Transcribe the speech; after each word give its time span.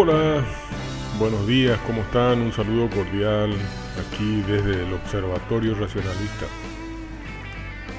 Hola, 0.00 0.44
buenos 1.18 1.44
días, 1.48 1.76
¿cómo 1.84 2.02
están? 2.02 2.40
Un 2.40 2.52
saludo 2.52 2.88
cordial 2.88 3.50
aquí 3.98 4.42
desde 4.46 4.84
el 4.84 4.92
Observatorio 4.92 5.74
Racionalista. 5.74 6.46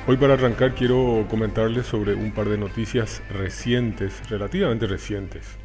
Hoy 0.07 0.15
para 0.15 0.35
arrancar 0.35 0.75
quiero 0.75 1.25
comentarles 1.29 1.87
sobre 1.87 2.13
un 2.13 2.31
par 2.31 2.47
de 2.47 2.57
noticias 2.57 3.21
recientes, 3.29 4.21
relativamente 4.29 4.87
recientes, 4.87 5.57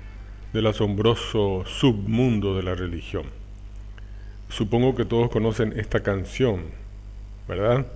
del 0.52 0.66
asombroso 0.66 1.62
submundo 1.66 2.56
de 2.56 2.64
la 2.64 2.74
religión. 2.74 3.26
Supongo 4.48 4.96
que 4.96 5.04
todos 5.04 5.30
conocen 5.30 5.72
esta 5.78 6.02
canción, 6.02 6.64
¿verdad? 7.46 7.86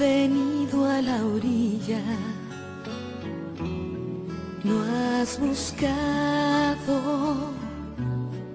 Venido 0.00 0.86
a 0.86 1.02
la 1.02 1.22
orilla, 1.26 2.02
no 4.64 4.82
has 4.82 5.38
buscado 5.38 6.96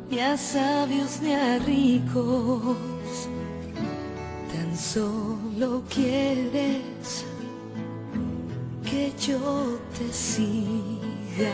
ni 0.10 0.20
a 0.20 0.36
sabios 0.36 1.22
ni 1.22 1.34
a 1.34 1.60
ricos, 1.60 3.30
tan 4.52 4.76
solo 4.76 5.84
quieres 5.88 7.26
que 8.84 9.14
yo 9.20 9.80
te 9.96 10.12
siga. 10.12 11.54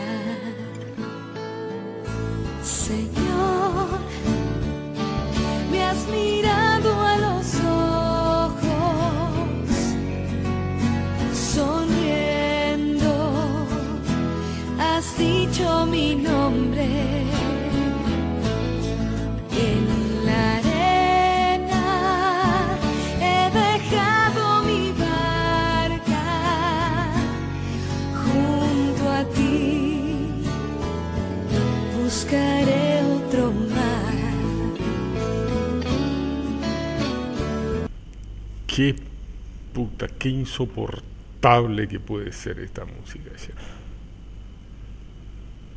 Qué 40.22 40.28
insoportable 40.28 41.88
que 41.88 41.98
puede 41.98 42.30
ser 42.30 42.60
esta 42.60 42.84
música. 42.84 43.32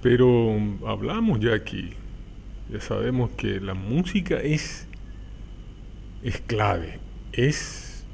Pero 0.03 0.56
hablamos 0.85 1.39
ya 1.39 1.56
aquí, 1.56 1.94
ya 2.72 2.79
sabemos 2.79 3.31
que 3.31 3.59
la 3.59 3.73
música 3.73 4.35
es, 4.35 4.88
es 6.22 6.41
clave, 6.41 7.00
es 7.34 8.05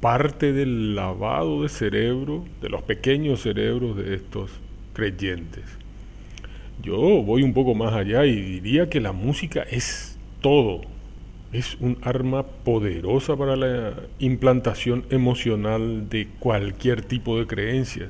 parte 0.00 0.52
del 0.52 0.96
lavado 0.96 1.62
de 1.62 1.68
cerebro, 1.68 2.44
de 2.60 2.68
los 2.68 2.82
pequeños 2.82 3.42
cerebros 3.42 3.96
de 3.96 4.16
estos 4.16 4.50
creyentes. 4.94 5.64
Yo 6.82 6.98
voy 7.22 7.44
un 7.44 7.54
poco 7.54 7.76
más 7.76 7.92
allá 7.92 8.26
y 8.26 8.34
diría 8.34 8.90
que 8.90 9.00
la 9.00 9.12
música 9.12 9.62
es 9.62 10.18
todo, 10.40 10.80
es 11.52 11.76
un 11.80 11.98
arma 12.02 12.44
poderosa 12.44 13.36
para 13.36 13.56
la 13.56 13.94
implantación 14.18 15.04
emocional 15.10 16.08
de 16.08 16.28
cualquier 16.40 17.02
tipo 17.02 17.38
de 17.38 17.46
creencias. 17.46 18.08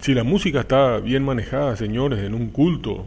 Si 0.00 0.12
la 0.12 0.24
música 0.24 0.60
está 0.60 0.98
bien 0.98 1.24
manejada, 1.24 1.74
señores, 1.76 2.22
en 2.22 2.34
un 2.34 2.48
culto, 2.48 3.06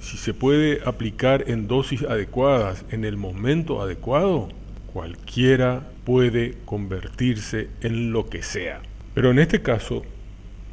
si 0.00 0.16
se 0.16 0.34
puede 0.34 0.80
aplicar 0.84 1.50
en 1.50 1.66
dosis 1.66 2.04
adecuadas, 2.04 2.84
en 2.90 3.04
el 3.04 3.16
momento 3.16 3.82
adecuado, 3.82 4.48
cualquiera 4.92 5.88
puede 6.04 6.54
convertirse 6.64 7.68
en 7.80 8.12
lo 8.12 8.28
que 8.28 8.42
sea. 8.42 8.82
Pero 9.14 9.32
en 9.32 9.40
este 9.40 9.62
caso, 9.62 10.04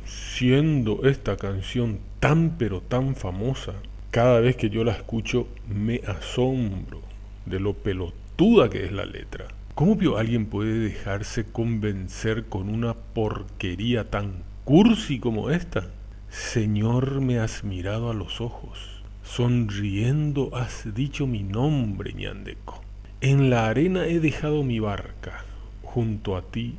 siendo 0.06 1.02
esta 1.06 1.36
canción 1.36 1.98
tan 2.20 2.58
pero 2.60 2.82
tan 2.82 3.16
famosa, 3.16 3.74
cada 4.12 4.40
vez 4.40 4.56
que 4.56 4.70
yo 4.70 4.84
la 4.84 4.92
escucho 4.92 5.48
me 5.68 6.02
asombro 6.06 7.13
de 7.46 7.60
lo 7.60 7.74
pelotuda 7.74 8.70
que 8.70 8.86
es 8.86 8.92
la 8.92 9.06
letra. 9.06 9.48
¿Cómo 9.76 9.96
vio 9.96 10.18
alguien 10.18 10.46
puede 10.46 10.78
dejarse 10.78 11.46
convencer 11.46 12.46
con 12.46 12.70
una 12.70 12.94
porquería 12.94 14.10
tan 14.10 14.44
cursi 14.66 15.20
como 15.20 15.50
esta? 15.50 15.88
Señor, 16.30 17.22
me 17.22 17.40
has 17.40 17.64
mirado 17.64 18.10
a 18.10 18.14
los 18.14 18.40
ojos, 18.40 18.80
sonriendo 19.24 20.56
has 20.56 20.94
dicho 20.94 21.28
mi 21.28 21.44
nombre, 21.44 22.14
ñandeco. 22.14 22.82
En 23.22 23.50
la 23.50 23.68
arena 23.68 24.06
he 24.06 24.20
dejado 24.20 24.64
mi 24.64 24.80
barca, 24.80 25.44
junto 25.82 26.36
a 26.36 26.42
ti 26.44 26.76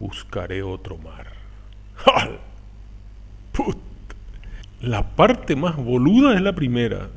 buscaré 0.00 0.62
otro 0.62 0.98
mar. 0.98 1.32
¡Jal! 1.94 2.38
Puta. 3.52 3.78
La 4.80 5.16
parte 5.16 5.56
más 5.56 5.76
boluda 5.76 6.34
es 6.34 6.40
la 6.40 6.54
primera. 6.54 7.08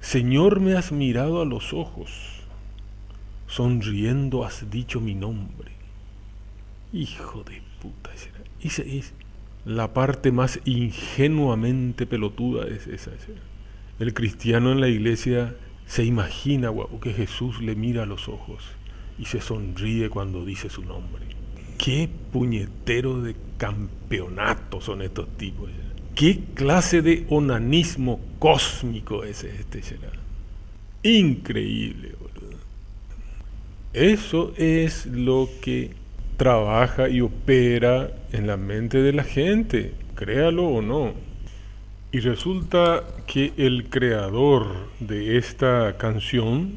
Señor, 0.00 0.60
me 0.60 0.76
has 0.76 0.92
mirado 0.92 1.42
a 1.42 1.44
los 1.44 1.72
ojos, 1.72 2.10
sonriendo 3.46 4.44
has 4.44 4.70
dicho 4.70 5.00
mi 5.00 5.14
nombre. 5.14 5.72
Hijo 6.92 7.44
de 7.44 7.62
puta, 7.80 8.10
esa, 8.62 8.82
es 8.82 9.12
la 9.64 9.92
parte 9.92 10.32
más 10.32 10.58
ingenuamente 10.64 12.06
pelotuda 12.06 12.66
es 12.66 12.86
esa. 12.86 13.12
El 13.98 14.14
cristiano 14.14 14.72
en 14.72 14.80
la 14.80 14.88
iglesia 14.88 15.54
se 15.86 16.04
imagina 16.04 16.72
que 17.02 17.12
Jesús 17.12 17.60
le 17.60 17.74
mira 17.74 18.04
a 18.04 18.06
los 18.06 18.28
ojos 18.28 18.64
y 19.18 19.26
se 19.26 19.40
sonríe 19.40 20.08
cuando 20.08 20.44
dice 20.46 20.70
su 20.70 20.82
nombre. 20.82 21.26
Qué 21.76 22.08
puñetero 22.32 23.20
de 23.20 23.36
campeonato 23.58 24.80
son 24.80 25.02
estos 25.02 25.28
tipos. 25.36 25.68
¿Qué 26.20 26.38
clase 26.52 27.00
de 27.00 27.24
onanismo 27.30 28.20
cósmico 28.38 29.24
es 29.24 29.42
este? 29.42 29.82
será? 29.82 30.10
Increíble, 31.02 32.12
boludo. 32.20 32.58
Eso 33.94 34.52
es 34.58 35.06
lo 35.06 35.48
que 35.62 35.92
trabaja 36.36 37.08
y 37.08 37.22
opera 37.22 38.12
en 38.32 38.46
la 38.46 38.58
mente 38.58 39.00
de 39.00 39.14
la 39.14 39.24
gente, 39.24 39.94
créalo 40.14 40.66
o 40.66 40.82
no. 40.82 41.14
Y 42.12 42.20
resulta 42.20 43.02
que 43.26 43.54
el 43.56 43.88
creador 43.88 44.90
de 44.98 45.38
esta 45.38 45.96
canción, 45.96 46.76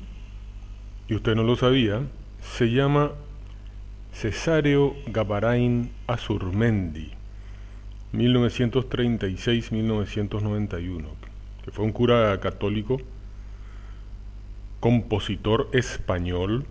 y 1.09 1.15
usted 1.15 1.35
no 1.35 1.43
lo 1.43 1.57
sabía, 1.57 2.01
se 2.39 2.71
llama 2.71 3.11
Cesáreo 4.13 4.95
Gabarain 5.07 5.91
Azurmendi, 6.07 7.11
1936-1991, 8.13 11.05
que 11.63 11.71
fue 11.71 11.85
un 11.85 11.91
cura 11.91 12.39
católico, 12.39 13.01
compositor 14.79 15.69
español, 15.73 16.65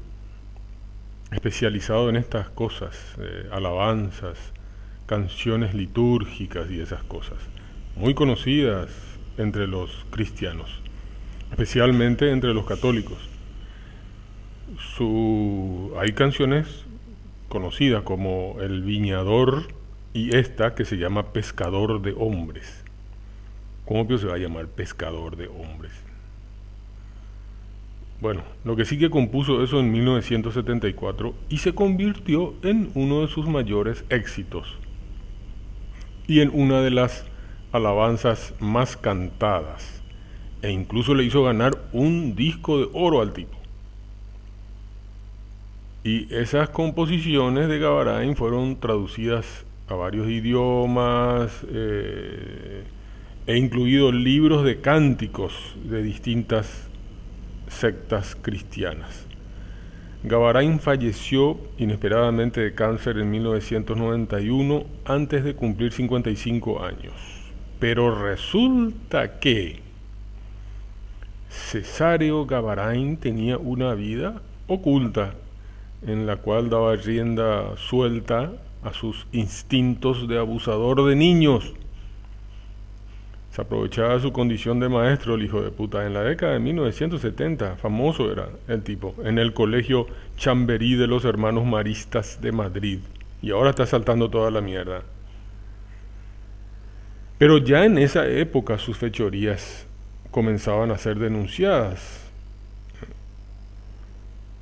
especializado 1.33 2.09
en 2.11 2.17
estas 2.17 2.49
cosas, 2.51 3.17
eh, 3.19 3.49
alabanzas, 3.51 4.39
canciones 5.07 5.75
litúrgicas 5.75 6.71
y 6.71 6.81
esas 6.81 7.03
cosas, 7.05 7.39
muy 7.97 8.15
conocidas 8.15 8.91
entre 9.37 9.67
los 9.67 10.07
cristianos, 10.11 10.81
especialmente 11.51 12.31
entre 12.31 12.55
los 12.55 12.65
católicos. 12.67 13.19
Hay 16.01 16.13
canciones 16.13 16.85
conocidas 17.49 18.03
como 18.03 18.57
El 18.61 18.83
Viñador 18.83 19.67
y 20.15 20.37
esta 20.37 20.75
que 20.75 20.85
se 20.85 20.97
llama 20.97 21.33
Pescador 21.33 22.03
de 22.03 22.15
Hombres. 22.17 22.85
¿Cómo 23.85 24.07
se 24.19 24.27
va 24.27 24.35
a 24.35 24.39
llamar 24.39 24.69
Pescador 24.69 25.37
de 25.37 25.49
Hombres? 25.49 25.93
Bueno, 28.21 28.43
lo 28.65 28.77
que 28.77 28.85
sí 28.85 28.99
que 28.99 29.11
compuso 29.11 29.65
eso 29.65 29.81
en 29.81 29.91
1974 29.91 31.35
y 31.49 31.59
se 31.59 31.75
convirtió 31.75 32.55
en 32.63 32.91
uno 32.95 33.23
de 33.23 33.27
sus 33.27 33.49
mayores 33.49 34.05
éxitos 34.11 34.77
y 36.29 36.41
en 36.41 36.51
una 36.55 36.83
de 36.83 36.91
las 36.91 37.25
alabanzas 37.73 38.55
más 38.61 38.97
cantadas 38.97 40.03
e 40.63 40.71
incluso 40.71 41.15
le 41.15 41.25
hizo 41.25 41.43
ganar 41.43 41.73
un 41.93 42.37
disco 42.37 42.79
de 42.79 42.89
oro 42.93 43.21
al 43.21 43.33
tipo. 43.33 43.59
Y 46.05 46.33
esas 46.33 46.69
composiciones 46.69 47.69
de 47.69 47.81
Gavarain 47.81 48.37
fueron 48.37 48.79
traducidas 48.79 49.65
a 49.93 49.95
varios 49.95 50.29
idiomas 50.29 51.53
eh, 51.71 52.85
e 53.47 53.57
incluidos 53.57 54.15
libros 54.15 54.65
de 54.65 54.81
cánticos 54.81 55.77
de 55.85 56.03
distintas 56.03 56.89
sectas 57.69 58.35
cristianas. 58.41 59.27
Gavarain 60.25 60.79
falleció 60.79 61.59
inesperadamente 61.79 62.61
de 62.61 62.75
cáncer 62.75 63.19
en 63.19 63.31
1991 63.31 64.85
antes 65.05 65.45
de 65.45 65.55
cumplir 65.55 65.93
55 65.93 66.85
años. 66.85 67.15
Pero 67.79 68.15
resulta 68.15 69.41
que 69.41 69.81
Cesario 71.51 72.47
Gavarain 72.47 73.17
tenía 73.17 73.59
una 73.59 73.95
vida 73.95 74.41
oculta 74.69 75.35
en 76.07 76.27
la 76.27 76.37
cual 76.37 76.71
daba 76.71 76.97
rienda 76.97 77.77
suelta 77.77 78.53
a 78.83 78.93
sus 78.93 79.27
instintos 79.33 80.29
de 80.29 80.39
abusador 80.39 81.05
de 81.05 81.17
niños. 81.17 81.73
Se 83.51 83.61
aprovechaba 83.61 84.19
su 84.19 84.33
condición 84.33 84.81
de 84.81 84.89
maestro, 84.89 85.35
el 85.35 85.45
hijo 85.45 85.61
de 85.61 85.71
puta. 85.71 86.07
En 86.07 86.15
la 86.15 86.23
década 86.23 86.55
de 86.55 86.61
1970, 86.61 87.77
famoso 87.77 88.33
era 88.33 88.49
el 88.67 88.83
tipo, 88.83 89.15
en 89.25 89.39
el 89.39 89.53
colegio 89.53 90.07
Chamberí 90.39 90.95
de 90.95 91.07
los 91.07 91.27
hermanos 91.27 91.67
maristas 91.67 92.41
de 92.41 92.51
Madrid. 92.51 93.01
Y 93.43 93.51
ahora 93.51 93.71
está 93.71 93.85
saltando 93.85 94.31
toda 94.31 94.51
la 94.51 94.63
mierda. 94.63 95.03
Pero 97.37 97.59
ya 97.59 97.85
en 97.85 97.99
esa 97.99 98.27
época 98.27 98.79
sus 98.79 98.97
fechorías 98.97 99.87
comenzaban 100.31 100.91
a 100.91 100.97
ser 100.97 101.19
denunciadas. 101.19 102.22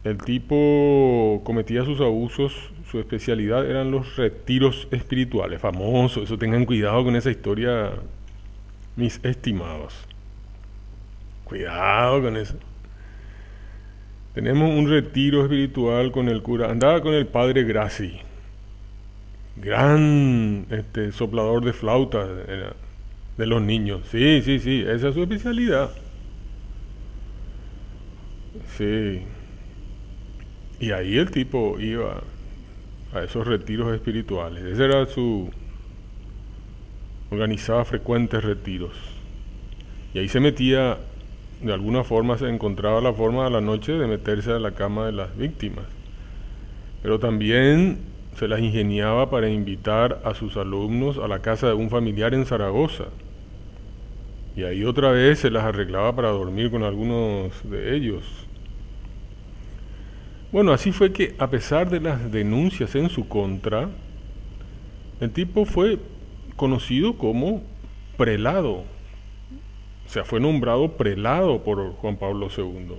El 0.03 0.17
tipo 0.17 1.43
cometía 1.45 1.85
sus 1.85 2.01
abusos, 2.01 2.55
su 2.91 2.99
especialidad 2.99 3.69
eran 3.69 3.91
los 3.91 4.17
retiros 4.17 4.89
espirituales, 4.91 5.61
famosos, 5.61 6.25
eso 6.25 6.39
tengan 6.39 6.65
cuidado 6.65 7.05
con 7.05 7.17
esa 7.17 7.31
historia, 7.31 7.93
mis 8.97 9.23
estimados. 9.23 9.95
Cuidado 11.45 12.23
con 12.23 12.37
eso. 12.39 12.55
Tenemos 14.33 14.71
un 14.71 14.89
retiro 14.89 15.43
espiritual 15.43 16.13
con 16.13 16.29
el 16.29 16.41
cura, 16.41 16.71
andaba 16.71 17.03
con 17.03 17.13
el 17.13 17.27
padre 17.27 17.65
Graci, 17.65 18.21
gran 19.57 20.67
este, 20.71 21.13
soplador 21.13 21.63
de 21.63 21.75
flauta 21.75 22.27
de 22.27 23.47
los 23.47 23.61
niños. 23.61 24.01
Sí, 24.11 24.41
sí, 24.43 24.61
sí, 24.61 24.83
esa 24.87 25.09
es 25.09 25.15
su 25.15 25.23
especialidad. 25.23 25.91
Sí. 28.79 29.23
Y 30.81 30.93
ahí 30.93 31.19
el 31.19 31.31
tipo 31.31 31.79
iba 31.79 32.23
a 33.13 33.23
esos 33.23 33.47
retiros 33.47 33.93
espirituales. 33.95 34.65
Ese 34.65 34.87
era 34.87 35.05
su... 35.05 35.51
Organizaba 37.31 37.85
frecuentes 37.85 38.43
retiros. 38.43 38.95
Y 40.15 40.19
ahí 40.19 40.29
se 40.29 40.41
metía, 40.41 40.97
de 41.63 41.73
alguna 41.73 42.03
forma 42.03 42.39
se 42.39 42.49
encontraba 42.49 43.03
la 43.03 43.13
forma 43.13 43.47
a 43.47 43.51
la 43.51 43.61
noche 43.61 43.93
de 43.93 44.07
meterse 44.07 44.53
a 44.53 44.59
la 44.59 44.73
cama 44.73 45.07
de 45.07 45.13
las 45.13 45.37
víctimas. 45.37 45.85
Pero 47.03 47.21
también 47.21 47.99
se 48.37 48.49
las 48.49 48.61
ingeniaba 48.61 49.29
para 49.29 49.51
invitar 49.51 50.23
a 50.25 50.35
sus 50.35 50.57
alumnos 50.57 51.19
a 51.19 51.29
la 51.29 51.41
casa 51.41 51.69
de 51.69 51.75
un 51.75 51.91
familiar 51.91 52.33
en 52.33 52.47
Zaragoza. 52.47 53.05
Y 54.57 54.65
ahí 54.65 54.85
otra 54.85 55.13
vez 55.13 55.41
se 55.41 55.51
las 55.51 55.65
arreglaba 55.65 56.17
para 56.17 56.31
dormir 56.31 56.71
con 56.71 56.85
algunos 56.85 57.53
de 57.71 57.95
ellos. 57.95 58.25
Bueno, 60.53 60.73
así 60.73 60.91
fue 60.91 61.13
que 61.13 61.37
a 61.39 61.49
pesar 61.49 61.91
de 61.91 62.01
las 62.01 62.33
denuncias 62.33 62.97
en 62.97 63.09
su 63.09 63.29
contra, 63.29 63.89
el 65.21 65.31
tipo 65.31 65.65
fue 65.65 65.99
conocido 66.57 67.17
como 67.17 67.63
prelado. 68.17 68.83
O 70.07 70.09
sea, 70.09 70.25
fue 70.25 70.41
nombrado 70.41 70.97
prelado 70.97 71.63
por 71.63 71.93
Juan 71.93 72.17
Pablo 72.17 72.49
II. 72.57 72.97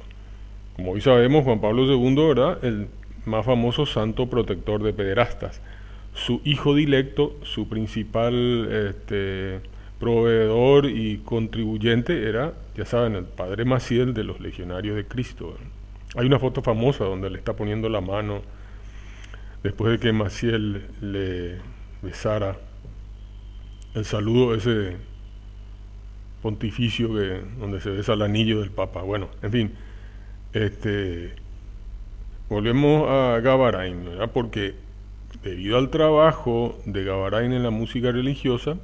Como 0.78 0.94
hoy 0.94 1.02
sabemos, 1.02 1.44
Juan 1.44 1.60
Pablo 1.60 1.84
II 1.84 2.32
era 2.32 2.58
el 2.62 2.88
más 3.26 3.46
famoso 3.46 3.86
santo 3.86 4.30
protector 4.30 4.82
de 4.82 4.94
pederastas. 4.94 5.62
Su 6.14 6.40
hijo 6.46 6.74
dilecto, 6.74 7.36
su 7.44 7.68
principal 7.68 8.70
este, 8.72 9.60
proveedor 10.00 10.86
y 10.86 11.18
contribuyente 11.18 12.30
era, 12.30 12.54
ya 12.78 12.86
saben, 12.86 13.16
el 13.16 13.26
padre 13.26 13.66
Maciel 13.66 14.14
de 14.14 14.24
los 14.24 14.40
legionarios 14.40 14.96
de 14.96 15.06
Cristo. 15.06 15.58
Hay 16.16 16.26
una 16.26 16.40
foto 16.40 16.62
famosa 16.62 17.06
donde 17.06 17.30
le 17.30 17.38
está 17.38 17.56
poniendo 17.56 17.88
la 17.88 18.02
mano 18.02 18.42
después 19.64 19.94
de 19.94 20.00
que 20.00 20.12
Maciel 20.12 20.88
le 21.00 21.60
besara 22.02 22.58
el 23.94 24.04
saludo 24.04 24.56
ese 24.56 24.98
pontificio 26.42 27.14
que, 27.14 27.42
donde 27.60 27.80
se 27.80 27.92
besa 27.92 28.14
el 28.14 28.24
anillo 28.24 28.60
del 28.60 28.72
Papa. 28.72 29.04
Bueno, 29.04 29.30
en 29.42 29.52
fin, 29.52 29.72
este, 30.54 31.34
volvemos 32.50 33.10
a 33.10 33.40
Gavarain, 33.40 34.10
porque 34.34 34.76
debido 35.44 35.78
al 35.78 35.90
trabajo 35.90 36.78
de 36.86 37.06
Gavarain 37.06 37.54
en 37.54 37.64
la 37.64 37.70
música 37.70 38.12
religiosa, 38.12 38.78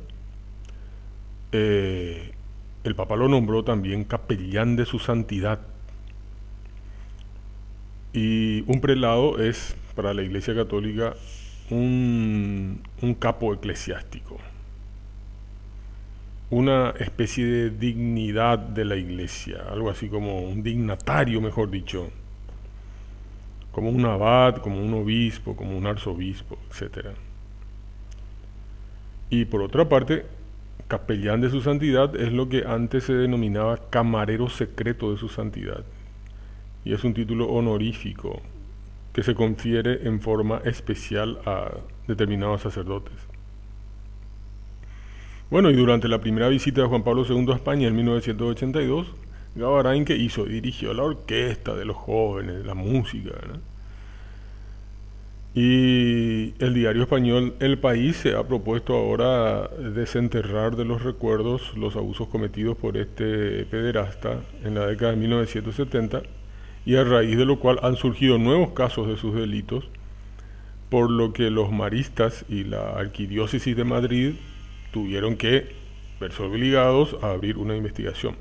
eh, 1.52 2.32
el 2.86 2.96
Papa 2.96 3.18
lo 3.18 3.28
nombró 3.28 3.64
también 3.64 4.06
capellán 4.06 4.78
de 4.78 4.86
su 4.86 5.00
santidad 5.00 5.60
y 8.14 8.64
un 8.68 8.82
prelado 8.82 9.40
es 9.40 9.76
para 9.96 10.14
la 10.14 10.22
Iglesia 10.22 10.56
Católica 10.56 11.16
un, 11.70 12.82
capo 13.20 13.54
eclesiástico, 13.54 14.38
una 16.50 16.92
especie 16.92 17.46
de 17.46 17.70
dignidad 17.72 18.58
de 18.60 18.86
la 18.86 18.96
Iglesia, 18.96 19.66
algo 19.70 19.90
así 19.90 20.08
como 20.08 20.42
un 20.42 20.64
dignatario, 20.64 21.42
mejor 21.42 21.70
dicho, 21.70 22.10
como 23.72 23.90
un 23.90 24.06
abad, 24.06 24.58
como 24.58 24.80
un 24.80 24.94
obispo, 24.94 25.56
como 25.56 25.78
un 25.78 25.86
arzobispo, 25.86 26.58
etc. 26.72 27.08
Y 29.30 29.46
por 29.46 29.62
otra 29.62 29.90
parte, 29.90 30.26
capellán 30.88 31.42
de 31.42 31.50
su 31.50 31.62
santidad 31.62 32.16
es 32.16 32.32
lo 32.32 32.48
que 32.48 32.64
antes 32.66 33.04
se 33.04 33.14
denominaba 33.14 33.90
camarero 33.90 34.48
secreto 34.48 35.12
de 35.12 35.18
su 35.18 35.28
santidad 35.28 35.84
y 36.88 36.94
es 36.94 37.04
un 37.04 37.14
título 37.14 37.48
honorífico 37.50 38.42
que 39.12 39.22
se 39.22 39.36
confiere 39.36 40.08
en 40.08 40.22
forma 40.22 40.62
especial 40.64 41.38
a 41.46 41.72
determinados 42.08 42.62
sacerdotes. 42.62 43.16
Bueno, 45.50 45.70
y 45.70 45.76
durante 45.76 46.08
la 46.08 46.22
primera 46.22 46.48
visita 46.48 46.82
de 46.82 46.88
Juan 46.88 47.04
Pablo 47.04 47.26
II 47.28 47.52
a 47.52 47.56
España 47.56 47.90
en 47.90 47.96
1982, 47.96 49.08
Gavarain 49.56 50.06
que 50.06 50.16
hizo, 50.16 50.46
dirigió 50.46 50.94
la 50.94 51.04
orquesta 51.04 51.76
de 51.76 51.84
los 51.84 51.98
jóvenes, 51.98 52.66
la 52.66 52.74
música. 52.74 53.32
Y 55.54 56.54
el 56.64 56.74
diario 56.74 57.02
español 57.02 57.56
El 57.60 57.80
País 57.80 58.16
se 58.16 58.34
ha 58.34 58.48
propuesto 58.48 58.96
ahora 58.96 59.68
desenterrar 59.68 60.78
de 60.78 60.86
los 60.86 61.04
recuerdos 61.04 61.76
los 61.76 61.98
abusos 61.98 62.30
cometidos 62.30 62.78
por 62.78 62.96
este 62.96 63.66
pederasta 63.66 64.42
en 64.64 64.76
la 64.76 64.86
década 64.86 65.12
de 65.12 65.18
1970 65.18 66.22
y 66.88 66.96
a 66.96 67.04
raíz 67.04 67.38
de 67.38 67.44
lo 67.44 67.60
cual 67.60 67.80
han 67.84 67.98
surgido 67.98 68.38
nuevos 68.38 68.72
casos 68.72 69.10
de 69.10 69.18
sus 69.18 69.36
delitos, 69.36 69.84
por 70.90 71.12
lo 71.12 71.34
que 71.34 71.52
los 71.52 71.70
maristas 71.70 72.46
y 72.48 72.64
la 72.64 72.92
arquidiócesis 72.92 73.76
de 73.76 73.84
Madrid 73.84 74.36
tuvieron 74.94 75.36
que 75.36 75.76
verse 76.22 76.42
obligados 76.42 77.18
a 77.22 77.32
abrir 77.32 77.58
una 77.58 77.76
investigación. 77.76 78.38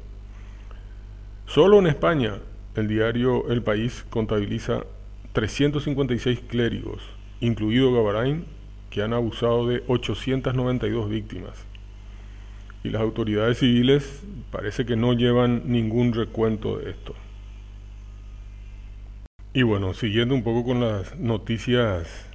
Solo 1.46 1.80
en 1.80 1.88
España, 1.88 2.34
el 2.76 2.86
diario 2.86 3.48
El 3.48 3.64
País 3.64 4.06
contabiliza 4.10 4.84
356 5.32 6.38
clérigos, 6.46 7.02
incluido 7.40 7.92
Gavarain, 7.92 8.44
que 8.90 9.02
han 9.02 9.12
abusado 9.12 9.66
de 9.66 9.82
892 9.88 11.10
víctimas. 11.10 11.66
Y 12.84 12.90
las 12.90 13.02
autoridades 13.02 13.58
civiles 13.58 14.22
parece 14.52 14.86
que 14.86 14.94
no 14.94 15.14
llevan 15.14 15.62
ningún 15.66 16.12
recuento 16.12 16.78
de 16.78 16.90
esto. 16.90 17.16
Y 19.56 19.62
bueno, 19.62 19.94
siguiendo 19.94 20.34
un 20.34 20.42
poco 20.42 20.66
con 20.66 20.80
las 20.80 21.18
noticias 21.18 22.26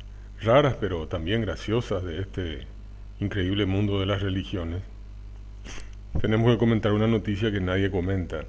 raras, 0.42 0.76
pero 0.82 1.08
también 1.08 1.44
graciosas 1.44 2.04
de 2.04 2.20
este 2.20 2.62
increíble 3.20 3.68
mundo 3.68 4.00
de 4.00 4.08
las 4.08 4.24
religiones, 4.24 4.82
tenemos 6.20 6.52
que 6.52 6.58
comentar 6.58 6.94
una 6.94 7.06
noticia 7.06 7.52
que 7.52 7.62
nadie 7.62 7.92
comenta. 7.92 8.46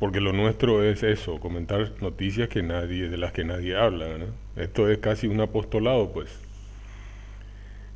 Porque 0.00 0.20
lo 0.20 0.32
nuestro 0.32 0.82
es 0.82 1.04
eso, 1.04 1.38
comentar 1.38 1.92
noticias 2.00 2.48
que 2.48 2.64
nadie, 2.64 3.08
de 3.08 3.16
las 3.16 3.30
que 3.30 3.44
nadie 3.44 3.76
habla. 3.76 4.06
Esto 4.56 4.90
es 4.90 4.98
casi 4.98 5.28
un 5.28 5.40
apostolado, 5.40 6.12
pues. 6.12 6.36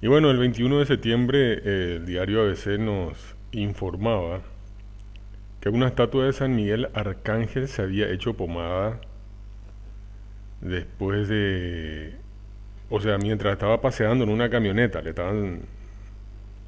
Y 0.01 0.07
bueno, 0.07 0.31
el 0.31 0.39
21 0.39 0.79
de 0.79 0.87
septiembre 0.87 1.55
el 1.55 2.07
diario 2.07 2.43
ABC 2.43 2.79
nos 2.79 3.19
informaba 3.51 4.43
que 5.61 5.71
una 5.71 5.89
estatua 5.89 6.27
de 6.27 6.33
San 6.33 6.55
Miguel 6.55 6.89
Arcángel 6.95 7.67
se 7.67 7.83
había 7.83 8.09
hecho 8.09 8.35
pomada 8.35 9.01
después 10.61 11.29
de, 11.29 12.15
o 12.91 13.01
sea, 13.01 13.19
mientras 13.19 13.53
estaba 13.53 13.81
paseando 13.81 14.25
en 14.25 14.31
una 14.31 14.51
camioneta, 14.51 15.01
le 15.03 15.11
estaban 15.11 15.63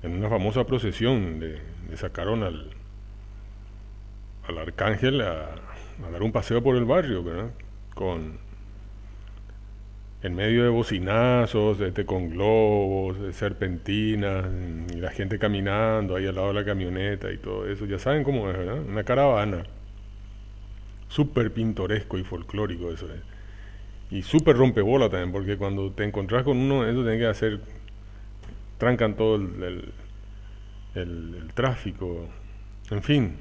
en 0.03 0.13
una 0.13 0.29
famosa 0.29 0.65
procesión, 0.65 1.41
le, 1.41 1.97
sacaron 1.97 2.43
al, 2.43 2.71
al 4.49 4.59
arcángel 4.59 5.21
a, 5.21 5.57
dar 6.11 6.23
un 6.23 6.33
paseo 6.33 6.63
por 6.63 6.77
el 6.77 6.85
barrio, 6.85 7.23
¿verdad? 7.23 7.51
Con 7.95 8.41
en 10.23 10.37
medio 10.37 10.63
de 10.63 10.69
bocinazos, 10.69 11.81
este, 11.81 12.07
con 12.07 12.31
globos, 12.31 13.17
serpentinas, 13.35 14.47
y 14.95 15.01
la 15.01 15.11
gente 15.11 15.39
caminando 15.39 16.15
ahí 16.15 16.27
al 16.27 16.37
lado 16.37 16.49
de 16.49 16.55
la 16.55 16.65
camioneta 16.65 17.33
y 17.33 17.39
todo 17.39 17.67
eso. 17.69 17.87
Ya 17.87 17.99
saben 17.99 18.23
cómo 18.23 18.49
es, 18.49 18.57
¿verdad? 18.57 18.81
Una 18.83 19.03
caravana. 19.03 19.65
Súper 21.09 21.53
pintoresco 21.53 22.19
y 22.19 22.25
folclórico 22.25 22.93
eso 22.93 23.07
es. 23.13 23.32
Y 24.12 24.23
súper 24.23 24.57
rompebola 24.57 25.09
también, 25.09 25.33
porque 25.33 25.57
cuando 25.57 25.90
te 25.90 26.04
encontrás 26.04 26.45
con 26.45 26.59
uno, 26.59 26.87
eso 26.87 27.02
tiene 27.02 27.19
que 27.19 27.26
hacer 27.26 27.61
trancan 28.76 29.14
todo 29.14 29.37
el, 29.37 29.92
el, 30.97 31.49
tráfico, 31.54 32.28
en 32.90 33.02
fin, 33.02 33.37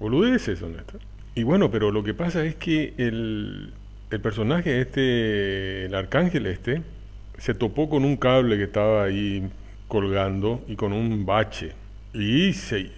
boludeces 0.00 0.58
son 0.58 0.76
estas. 0.76 1.00
Y 1.34 1.42
bueno, 1.42 1.70
pero 1.70 1.90
lo 1.90 2.02
que 2.02 2.14
pasa 2.14 2.42
es 2.44 2.56
que 2.56 2.94
el, 2.96 3.74
el 4.10 4.20
personaje 4.20 4.80
este, 4.80 5.84
el 5.84 5.94
arcángel 5.94 6.46
este, 6.46 6.82
se 7.36 7.54
topó 7.54 7.90
con 7.90 8.04
un 8.04 8.16
cable 8.16 8.56
que 8.56 8.64
estaba 8.64 9.04
ahí 9.04 9.46
colgando 9.88 10.64
y 10.66 10.74
con 10.74 10.94
un 10.94 11.26
bache. 11.26 11.72
Y 12.14 12.54
se, 12.54 12.90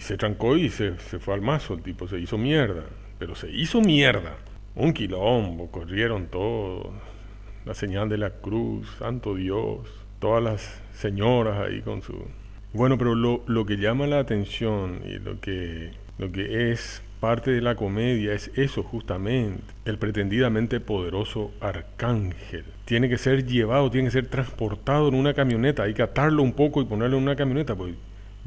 se 0.00 0.16
trancó 0.16 0.56
y 0.56 0.68
se, 0.68 0.98
se, 0.98 1.20
fue 1.20 1.34
al 1.34 1.42
mazo 1.42 1.74
el 1.74 1.82
tipo, 1.82 2.08
se 2.08 2.18
hizo 2.18 2.36
mierda. 2.38 2.82
Pero 3.18 3.36
se 3.36 3.48
hizo 3.50 3.80
mierda. 3.80 4.36
Un 4.76 4.92
quilombo, 4.92 5.70
corrieron 5.70 6.26
todos. 6.26 6.86
La 7.64 7.74
señal 7.74 8.08
de 8.08 8.18
la 8.18 8.30
cruz, 8.30 8.88
santo 8.98 9.34
Dios. 9.34 9.80
Todas 10.18 10.42
las 10.42 10.82
señoras 10.92 11.58
ahí 11.58 11.82
con 11.82 12.02
su... 12.02 12.14
Bueno, 12.72 12.96
pero 12.96 13.14
lo, 13.14 13.42
lo 13.46 13.66
que 13.66 13.78
llama 13.78 14.06
la 14.06 14.20
atención 14.20 15.00
y 15.04 15.18
lo 15.18 15.40
que, 15.40 15.90
lo 16.18 16.30
que 16.30 16.70
es 16.70 17.02
parte 17.20 17.50
de 17.50 17.60
la 17.60 17.74
comedia 17.74 18.32
es 18.32 18.50
eso 18.54 18.82
justamente, 18.82 19.62
el 19.84 19.98
pretendidamente 19.98 20.80
poderoso 20.80 21.52
arcángel. 21.60 22.64
Tiene 22.86 23.08
que 23.08 23.18
ser 23.18 23.46
llevado, 23.46 23.90
tiene 23.90 24.08
que 24.08 24.12
ser 24.12 24.26
transportado 24.26 25.08
en 25.08 25.14
una 25.14 25.34
camioneta, 25.34 25.82
hay 25.82 25.94
que 25.94 26.02
atarlo 26.02 26.42
un 26.42 26.52
poco 26.52 26.80
y 26.80 26.86
ponerlo 26.86 27.18
en 27.18 27.24
una 27.24 27.36
camioneta. 27.36 27.74
Pues 27.74 27.94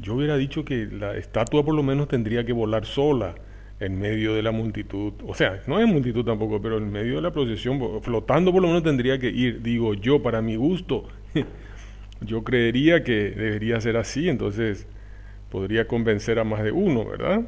yo 0.00 0.14
hubiera 0.14 0.36
dicho 0.36 0.64
que 0.64 0.86
la 0.86 1.16
estatua 1.16 1.64
por 1.64 1.74
lo 1.74 1.82
menos 1.82 2.08
tendría 2.08 2.44
que 2.44 2.52
volar 2.52 2.84
sola 2.84 3.34
en 3.80 3.98
medio 3.98 4.34
de 4.34 4.42
la 4.42 4.52
multitud, 4.52 5.14
o 5.26 5.34
sea, 5.34 5.62
no 5.66 5.76
hay 5.76 5.86
multitud 5.86 6.24
tampoco, 6.24 6.60
pero 6.62 6.78
en 6.78 6.90
medio 6.90 7.16
de 7.16 7.22
la 7.22 7.32
procesión, 7.32 8.02
flotando 8.02 8.52
por 8.52 8.62
lo 8.62 8.68
menos 8.68 8.82
tendría 8.82 9.18
que 9.18 9.28
ir, 9.28 9.62
digo 9.62 9.94
yo, 9.94 10.22
para 10.22 10.40
mi 10.42 10.56
gusto. 10.56 11.08
Yo 12.20 12.42
creería 12.42 13.04
que 13.04 13.30
debería 13.30 13.80
ser 13.80 13.98
así, 13.98 14.28
entonces 14.30 14.86
podría 15.50 15.86
convencer 15.86 16.38
a 16.38 16.44
más 16.44 16.62
de 16.62 16.72
uno, 16.72 17.04
¿verdad? 17.04 17.42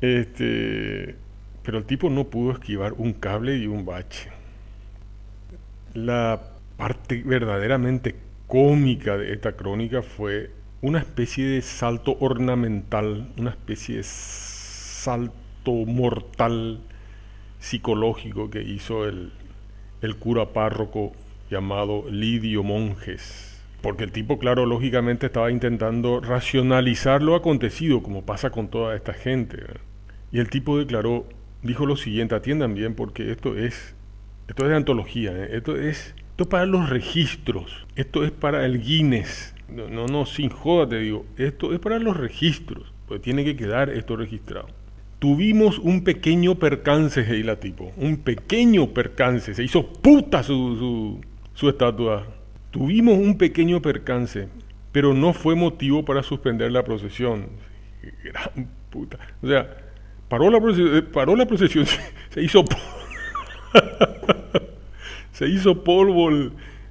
Este, 0.00 1.14
pero 1.62 1.78
el 1.78 1.84
tipo 1.84 2.10
no 2.10 2.24
pudo 2.24 2.52
esquivar 2.52 2.94
un 2.94 3.12
cable 3.12 3.56
y 3.56 3.66
un 3.66 3.84
bache. 3.84 4.30
La 5.94 6.40
parte 6.76 7.22
verdaderamente 7.24 8.16
cómica 8.48 9.16
de 9.16 9.32
esta 9.32 9.52
crónica 9.52 10.02
fue 10.02 10.50
una 10.80 10.98
especie 10.98 11.46
de 11.46 11.62
salto 11.62 12.16
ornamental, 12.18 13.32
una 13.38 13.50
especie 13.50 13.98
de 13.98 14.02
salto 15.02 15.72
mortal 15.86 16.78
psicológico 17.58 18.50
que 18.50 18.62
hizo 18.62 19.04
el, 19.04 19.32
el 20.00 20.16
cura 20.16 20.52
párroco 20.52 21.12
llamado 21.50 22.04
Lidio 22.08 22.62
Monjes. 22.62 23.60
Porque 23.80 24.04
el 24.04 24.12
tipo, 24.12 24.38
claro, 24.38 24.64
lógicamente 24.64 25.26
estaba 25.26 25.50
intentando 25.50 26.20
racionalizar 26.20 27.20
lo 27.20 27.34
acontecido, 27.34 28.00
como 28.00 28.22
pasa 28.22 28.50
con 28.50 28.68
toda 28.68 28.94
esta 28.94 29.12
gente. 29.12 29.58
Y 30.30 30.38
el 30.38 30.48
tipo 30.50 30.78
declaró, 30.78 31.26
dijo 31.62 31.84
lo 31.84 31.96
siguiente, 31.96 32.36
atiendan 32.36 32.74
bien 32.74 32.94
porque 32.94 33.32
esto 33.32 33.56
es, 33.56 33.96
esto 34.46 34.62
es 34.62 34.70
de 34.70 34.76
antología, 34.76 35.32
¿eh? 35.32 35.48
esto 35.56 35.76
es, 35.76 36.14
esto 36.30 36.48
para 36.48 36.64
los 36.64 36.88
registros, 36.88 37.88
esto 37.96 38.22
es 38.22 38.30
para 38.30 38.64
el 38.64 38.80
Guinness. 38.80 39.56
No, 39.68 40.06
no, 40.06 40.26
sin 40.26 40.50
joda 40.50 40.88
te 40.88 41.00
digo, 41.00 41.26
esto 41.38 41.72
es 41.72 41.80
para 41.80 41.98
los 41.98 42.16
registros, 42.16 42.92
pues 43.08 43.20
tiene 43.20 43.44
que 43.44 43.56
quedar 43.56 43.90
esto 43.90 44.14
registrado. 44.14 44.68
Tuvimos 45.22 45.78
un 45.78 46.02
pequeño 46.02 46.56
percance, 46.56 47.20
Heila 47.20 47.60
tipo, 47.60 47.92
un 47.96 48.16
pequeño 48.16 48.88
percance, 48.92 49.54
se 49.54 49.62
hizo 49.62 49.86
puta 49.86 50.42
su 50.42 51.20
su 51.54 51.68
estatua. 51.68 52.26
Tuvimos 52.70 53.18
un 53.18 53.36
pequeño 53.36 53.82
percance, 53.82 54.48
pero 54.90 55.14
no 55.14 55.32
fue 55.32 55.54
motivo 55.54 56.04
para 56.04 56.22
suspender 56.22 56.72
la 56.72 56.84
procesión. 56.84 57.48
Gran 58.24 58.68
puta. 58.90 59.18
O 59.42 59.46
sea, 59.46 59.76
paró 60.28 60.50
la 60.50 60.60
procesión, 60.60 60.96
eh, 60.96 61.02
paró 61.02 61.36
la 61.36 61.46
procesión 61.46 61.86
se, 62.30 62.42
hizo 62.42 62.64
se 65.32 65.48
hizo 65.48 65.84
polvo 65.84 66.30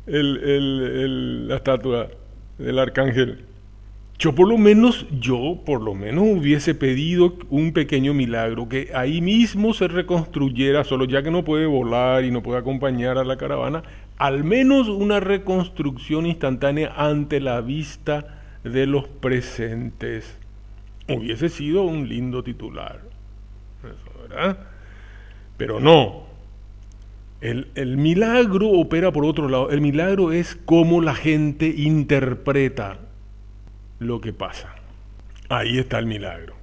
el, 0.08 1.48
la 1.48 1.56
estatua 1.56 2.10
del 2.58 2.80
arcángel. 2.80 3.46
Yo 4.22 4.36
por 4.36 4.48
lo 4.48 4.60
menos, 4.60 5.08
yo 5.20 5.58
por 5.66 5.82
lo 5.82 5.96
menos 5.96 6.26
hubiese 6.28 6.76
pedido 6.76 7.34
un 7.50 7.74
pequeño 7.74 8.14
milagro, 8.14 8.70
que 8.70 8.92
ahí 8.94 9.20
mismo 9.20 9.74
se 9.74 9.88
reconstruyera, 9.88 10.84
solo 10.84 11.06
ya 11.06 11.24
que 11.24 11.32
no 11.32 11.44
puede 11.44 11.66
volar 11.66 12.24
y 12.24 12.30
no 12.30 12.44
puede 12.44 12.60
acompañar 12.60 13.18
a 13.18 13.24
la 13.24 13.38
caravana, 13.38 13.82
al 14.20 14.44
menos 14.44 14.90
una 14.90 15.20
reconstrucción 15.20 16.28
instantánea 16.28 16.94
ante 16.96 17.40
la 17.40 17.62
vista 17.62 18.44
de 18.64 18.86
los 18.86 19.08
presentes. 19.08 20.38
Hubiese 21.10 21.50
sido 21.50 21.82
un 21.82 22.08
lindo 22.08 22.44
titular, 22.44 23.00
¿verdad? 24.30 24.60
Pero 25.58 25.80
no. 25.80 26.26
El, 27.42 27.70
el 27.74 27.98
milagro 27.98 28.70
opera 28.70 29.12
por 29.12 29.26
otro 29.26 29.50
lado. 29.50 29.72
El 29.72 29.82
milagro 29.82 30.32
es 30.32 30.56
cómo 30.64 31.02
la 31.02 31.16
gente 31.16 31.74
interpreta 31.76 33.00
lo 34.02 34.20
que 34.20 34.34
pasa. 34.34 34.74
Ahí 35.48 35.78
está 35.78 36.00
el 36.00 36.08
milagro. 36.08 36.56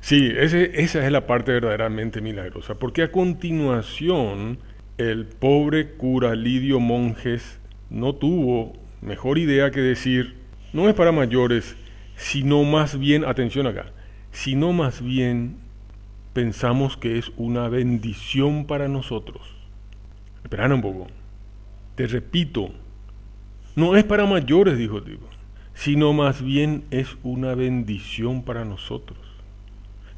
Sí, 0.00 0.30
esa 0.36 1.04
es 1.04 1.12
la 1.12 1.26
parte 1.26 1.52
verdaderamente 1.52 2.20
milagrosa, 2.20 2.76
porque 2.76 3.02
a 3.02 3.10
continuación 3.10 4.58
el 4.96 5.26
pobre 5.26 5.94
cura 5.94 6.36
Lidio 6.36 6.78
Monjes 6.78 7.58
no 7.90 8.14
tuvo 8.14 8.74
mejor 9.00 9.38
idea 9.38 9.70
que 9.70 9.80
decir, 9.80 10.36
no 10.72 10.88
es 10.88 10.94
para 10.94 11.10
mayores, 11.10 11.74
sino 12.16 12.62
más 12.62 12.98
bien, 12.98 13.24
atención 13.24 13.66
acá, 13.66 13.86
sino 14.30 14.72
más 14.72 15.02
bien 15.02 15.56
pensamos 16.32 16.96
que 16.96 17.18
es 17.18 17.32
una 17.36 17.68
bendición 17.68 18.66
para 18.66 18.88
nosotros. 18.88 19.42
Esperan 20.44 20.72
un 20.72 20.82
poco. 20.82 21.06
Te 21.96 22.06
repito, 22.06 22.70
no 23.74 23.96
es 23.96 24.04
para 24.04 24.26
mayores, 24.26 24.78
dijo 24.78 24.98
el 24.98 25.04
tipo 25.04 25.33
sino 25.74 26.12
más 26.12 26.42
bien 26.42 26.84
es 26.90 27.16
una 27.22 27.54
bendición 27.54 28.42
para 28.42 28.64
nosotros. 28.64 29.18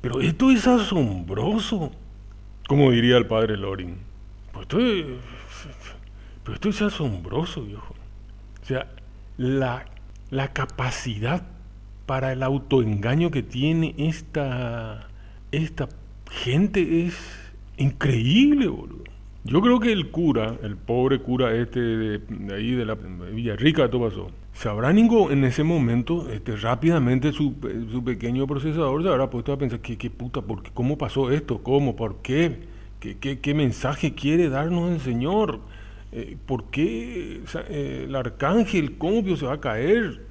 Pero 0.00 0.20
esto 0.20 0.50
es 0.50 0.66
asombroso, 0.66 1.90
como 2.68 2.90
diría 2.92 3.16
el 3.16 3.26
padre 3.26 3.56
Loring. 3.56 3.96
Pues 4.52 4.62
esto 4.62 4.80
es, 4.80 5.06
pero 6.44 6.54
esto 6.54 6.68
es 6.68 6.82
asombroso, 6.82 7.62
viejo. 7.62 7.94
O 8.62 8.66
sea, 8.66 8.86
la, 9.38 9.86
la 10.30 10.52
capacidad 10.52 11.42
para 12.04 12.32
el 12.32 12.42
autoengaño 12.42 13.30
que 13.30 13.42
tiene 13.42 13.94
esta, 13.98 15.08
esta 15.50 15.88
gente 16.30 17.06
es 17.06 17.18
increíble, 17.78 18.68
boludo. 18.68 19.04
Yo 19.44 19.60
creo 19.60 19.80
que 19.80 19.92
el 19.92 20.10
cura, 20.10 20.56
el 20.62 20.76
pobre 20.76 21.20
cura 21.20 21.54
este 21.54 21.80
de, 21.80 22.54
ahí 22.54 22.72
de 22.72 22.84
la 22.84 22.94
Villarrica, 22.94 23.88
todo 23.88 24.08
pasó 24.08 24.30
Sabránigo 24.56 25.30
en 25.30 25.44
ese 25.44 25.64
momento, 25.64 26.30
este, 26.30 26.56
rápidamente 26.56 27.30
su, 27.30 27.54
su, 27.92 28.02
pequeño 28.02 28.46
procesador 28.46 29.02
se 29.02 29.10
habrá 29.10 29.28
puesto 29.28 29.52
a 29.52 29.58
pensar, 29.58 29.80
¿qué, 29.80 29.98
qué 29.98 30.08
puta? 30.08 30.40
¿por 30.40 30.62
qué, 30.62 30.70
¿Cómo 30.72 30.96
pasó 30.96 31.30
esto? 31.30 31.62
¿Cómo? 31.62 31.94
¿Por 31.94 32.22
qué? 32.22 32.60
¿Qué, 32.98 33.18
qué, 33.18 33.38
qué 33.38 33.52
mensaje 33.52 34.14
quiere 34.14 34.48
darnos 34.48 34.90
el 34.92 35.00
Señor? 35.00 35.60
Eh, 36.10 36.38
¿Por 36.46 36.70
qué 36.70 37.42
eh, 37.68 38.04
el 38.08 38.16
arcángel 38.16 38.96
cómo 38.96 39.36
se 39.36 39.44
va 39.44 39.54
a 39.54 39.60
caer? 39.60 40.22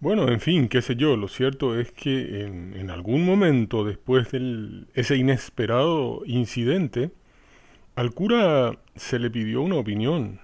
Bueno, 0.00 0.28
en 0.28 0.40
fin, 0.40 0.68
qué 0.68 0.82
sé 0.82 0.96
yo, 0.96 1.16
lo 1.16 1.28
cierto 1.28 1.78
es 1.78 1.90
que 1.90 2.42
en, 2.44 2.74
en 2.76 2.90
algún 2.90 3.24
momento 3.24 3.84
después 3.84 4.30
de 4.30 4.84
ese 4.92 5.16
inesperado 5.16 6.20
incidente, 6.26 7.12
al 7.96 8.12
cura 8.12 8.78
se 8.94 9.18
le 9.18 9.30
pidió 9.30 9.62
una 9.62 9.76
opinión 9.76 10.38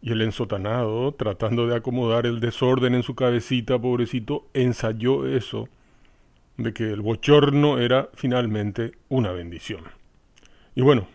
y 0.00 0.12
el 0.12 0.22
ensotanado, 0.22 1.12
tratando 1.12 1.66
de 1.66 1.76
acomodar 1.76 2.26
el 2.26 2.40
desorden 2.40 2.94
en 2.94 3.02
su 3.02 3.14
cabecita, 3.14 3.78
pobrecito, 3.78 4.46
ensayó 4.54 5.26
eso 5.26 5.68
de 6.56 6.72
que 6.72 6.92
el 6.92 7.00
bochorno 7.00 7.78
era 7.78 8.08
finalmente 8.14 8.92
una 9.08 9.32
bendición. 9.32 9.84
Y 10.74 10.82
bueno, 10.82 11.08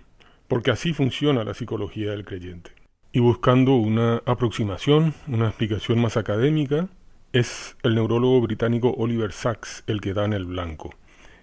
porque 0.47 0.71
así 0.71 0.93
funciona 0.93 1.43
la 1.43 1.53
psicología 1.53 2.11
del 2.11 2.25
creyente. 2.25 2.71
Y 3.11 3.19
buscando 3.19 3.75
una 3.75 4.21
aproximación, 4.25 5.13
una 5.27 5.47
explicación 5.47 6.01
más 6.01 6.17
académica, 6.17 6.89
es 7.31 7.77
el 7.83 7.95
neurólogo 7.95 8.41
británico 8.41 8.93
Oliver 8.97 9.31
Sacks 9.31 9.83
el 9.87 10.01
que 10.01 10.13
da 10.13 10.25
en 10.25 10.33
el 10.33 10.45
blanco. 10.45 10.93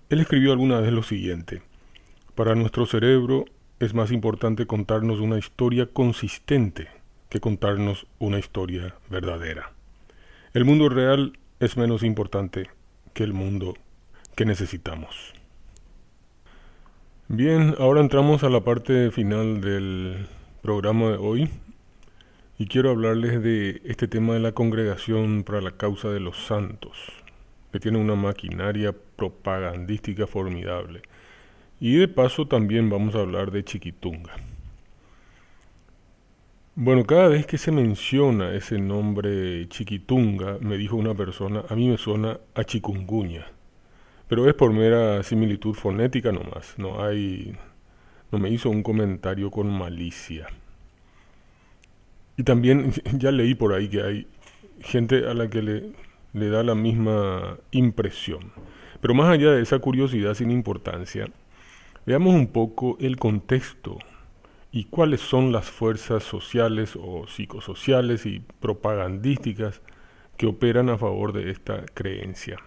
Él 0.09 0.21
escribió 0.21 0.53
alguna 0.53 0.81
vez 0.81 0.93
lo 0.93 1.03
siguiente, 1.03 1.63
para 2.35 2.55
nuestro 2.55 2.87
cerebro 2.87 3.45
es 3.81 3.95
más 3.95 4.13
importante 4.13 4.67
contarnos 4.67 5.21
una 5.21 5.39
historia 5.39 5.87
consistente 5.87 7.00
que 7.31 7.41
contarnos 7.41 8.07
una 8.19 8.39
historia 8.39 8.95
verdadera. 9.09 9.73
El 10.53 10.67
mundo 10.67 10.89
real 10.89 11.39
es 11.61 11.77
menos 11.77 12.03
importante 12.03 12.69
que 13.15 13.25
el 13.25 13.33
mundo 13.33 13.75
que 14.35 14.45
necesitamos. 14.45 15.33
Bien, 17.29 17.77
ahora 17.79 18.01
entramos 18.01 18.43
a 18.43 18.51
la 18.51 18.61
parte 18.61 19.11
final 19.13 19.61
del 19.61 20.27
programa 20.63 21.11
de 21.11 21.17
hoy, 21.17 21.49
y 22.59 22.67
quiero 22.67 22.91
hablarles 22.91 23.43
de 23.43 23.81
este 23.85 24.07
tema 24.07 24.35
de 24.35 24.41
la 24.41 24.53
congregación 24.53 25.45
para 25.45 25.63
la 25.63 25.71
causa 25.71 26.11
de 26.11 26.21
los 26.21 26.37
santos, 26.45 26.99
que 27.73 27.81
tiene 27.81 27.97
una 27.97 28.17
maquinaria 28.17 28.95
propagandística 29.17 30.27
formidable. 30.27 31.01
Y 31.81 31.97
de 31.97 32.09
paso 32.09 32.47
también 32.47 32.91
vamos 32.91 33.15
a 33.15 33.21
hablar 33.21 33.51
de 33.51 33.65
Chiquitunga. 33.65 34.35
Bueno, 36.83 37.05
cada 37.05 37.29
vez 37.29 37.45
que 37.45 37.59
se 37.59 37.73
menciona 37.73 38.55
ese 38.55 38.79
nombre 38.79 39.69
Chiquitunga, 39.69 40.57
me 40.63 40.79
dijo 40.79 40.97
una 40.97 41.15
persona, 41.15 41.63
a 41.69 41.75
mí 41.75 41.87
me 41.87 41.99
suena 41.99 42.41
a 42.55 42.65
chikungunya. 42.65 43.47
Pero 44.29 44.49
es 44.49 44.55
por 44.55 44.73
mera 44.73 45.23
similitud 45.23 45.75
fonética 45.75 46.33
nomás, 46.33 46.79
no 46.79 47.05
hay 47.05 47.55
no 48.33 48.39
me 48.39 48.49
hizo 48.49 48.71
un 48.71 48.83
comentario 48.83 49.51
con 49.51 49.69
malicia. 49.69 50.47
Y 52.39 52.45
también 52.45 52.93
ya 53.13 53.31
leí 53.31 53.55
por 53.55 53.75
ahí 53.75 53.91
que 53.91 54.03
hay 54.03 54.27
gente 54.81 55.29
a 55.29 55.35
la 55.35 55.51
que 55.51 55.61
le, 55.61 55.93
le 56.33 56.49
da 56.49 56.63
la 56.63 56.75
misma 56.75 57.59
impresión. 57.73 58.53
Pero 59.03 59.13
más 59.13 59.29
allá 59.29 59.51
de 59.51 59.61
esa 59.61 59.81
curiosidad 59.81 60.33
sin 60.33 60.51
importancia, 60.51 61.27
veamos 62.07 62.35
un 62.35 62.47
poco 62.47 62.97
el 63.01 63.19
contexto 63.19 63.99
y 64.73 64.85
cuáles 64.85 65.21
son 65.21 65.53
las 65.53 65.69
fuerzas 65.69 66.23
sociales 66.23 66.97
o 67.01 67.27
psicosociales 67.27 68.27
y 68.27 68.41
propagandísticas 68.61 69.83
que 70.37 70.47
operan 70.47 70.89
a 70.89 70.99
favor 70.99 71.33
de 71.33 71.51
esta 71.51 71.85
creencia. 71.93 72.59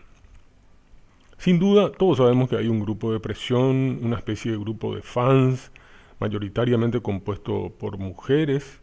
Sin 1.37 1.59
duda, 1.59 1.91
todos 1.91 2.19
sabemos 2.19 2.49
que 2.49 2.57
hay 2.57 2.67
un 2.67 2.79
grupo 2.79 3.11
de 3.11 3.19
presión, 3.19 3.99
una 4.01 4.17
especie 4.17 4.51
de 4.51 4.57
grupo 4.57 4.95
de 4.95 5.01
fans, 5.01 5.71
mayoritariamente 6.19 7.01
compuesto 7.01 7.73
por 7.77 7.97
mujeres, 7.97 8.79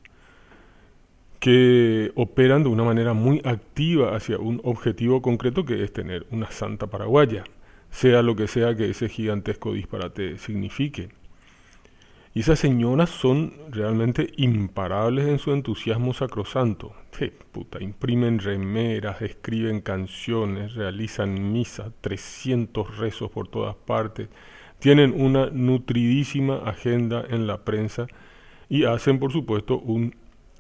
que 1.38 2.12
operan 2.16 2.62
de 2.62 2.68
una 2.68 2.84
manera 2.84 3.14
muy 3.14 3.40
activa 3.44 4.14
hacia 4.14 4.38
un 4.38 4.60
objetivo 4.62 5.22
concreto 5.22 5.64
que 5.64 5.82
es 5.82 5.92
tener 5.92 6.26
una 6.30 6.50
santa 6.50 6.88
paraguaya, 6.88 7.44
sea 7.90 8.22
lo 8.22 8.36
que 8.36 8.46
sea 8.46 8.76
que 8.76 8.90
ese 8.90 9.08
gigantesco 9.08 9.72
disparate 9.72 10.36
signifique. 10.36 11.08
Y 12.32 12.40
esas 12.40 12.60
señoras 12.60 13.10
son 13.10 13.54
realmente 13.70 14.32
imparables 14.36 15.26
en 15.26 15.38
su 15.40 15.52
entusiasmo 15.52 16.14
sacrosanto. 16.14 16.94
Sí, 17.10 17.32
puta, 17.50 17.82
imprimen 17.82 18.38
remeras, 18.38 19.20
escriben 19.20 19.80
canciones, 19.80 20.74
realizan 20.74 21.52
misa, 21.52 21.92
300 22.00 22.98
rezos 22.98 23.30
por 23.32 23.48
todas 23.48 23.74
partes, 23.74 24.28
tienen 24.78 25.20
una 25.20 25.50
nutridísima 25.50 26.58
agenda 26.58 27.24
en 27.28 27.46
la 27.46 27.64
prensa 27.64 28.06
y 28.68 28.84
hacen, 28.84 29.18
por 29.18 29.32
supuesto, 29.32 29.78
un 29.78 30.14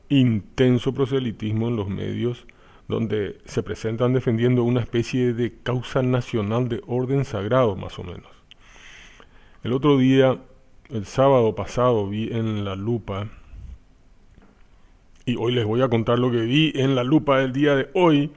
intenso 0.08 0.92
proselitismo 0.92 1.68
en 1.68 1.76
los 1.76 1.88
medios 1.88 2.46
donde 2.88 3.38
se 3.44 3.62
presentan 3.62 4.12
defendiendo 4.12 4.64
una 4.64 4.80
especie 4.80 5.32
de 5.32 5.54
causa 5.62 6.02
nacional 6.02 6.68
de 6.68 6.82
orden 6.88 7.24
sagrado, 7.24 7.76
más 7.76 7.98
o 8.00 8.02
menos. 8.02 8.28
El 9.62 9.72
otro 9.72 9.96
día, 9.96 10.38
el 10.92 11.06
sábado 11.06 11.54
pasado, 11.54 12.08
vi 12.08 12.28
en 12.32 12.64
la 12.64 12.74
lupa, 12.74 13.28
y 15.24 15.36
hoy 15.36 15.52
les 15.52 15.64
voy 15.64 15.82
a 15.82 15.88
contar 15.88 16.18
lo 16.18 16.30
que 16.30 16.40
vi 16.40 16.72
en 16.74 16.94
la 16.94 17.04
lupa 17.04 17.38
del 17.38 17.52
día 17.52 17.76
de 17.76 17.88
hoy, 17.94 18.32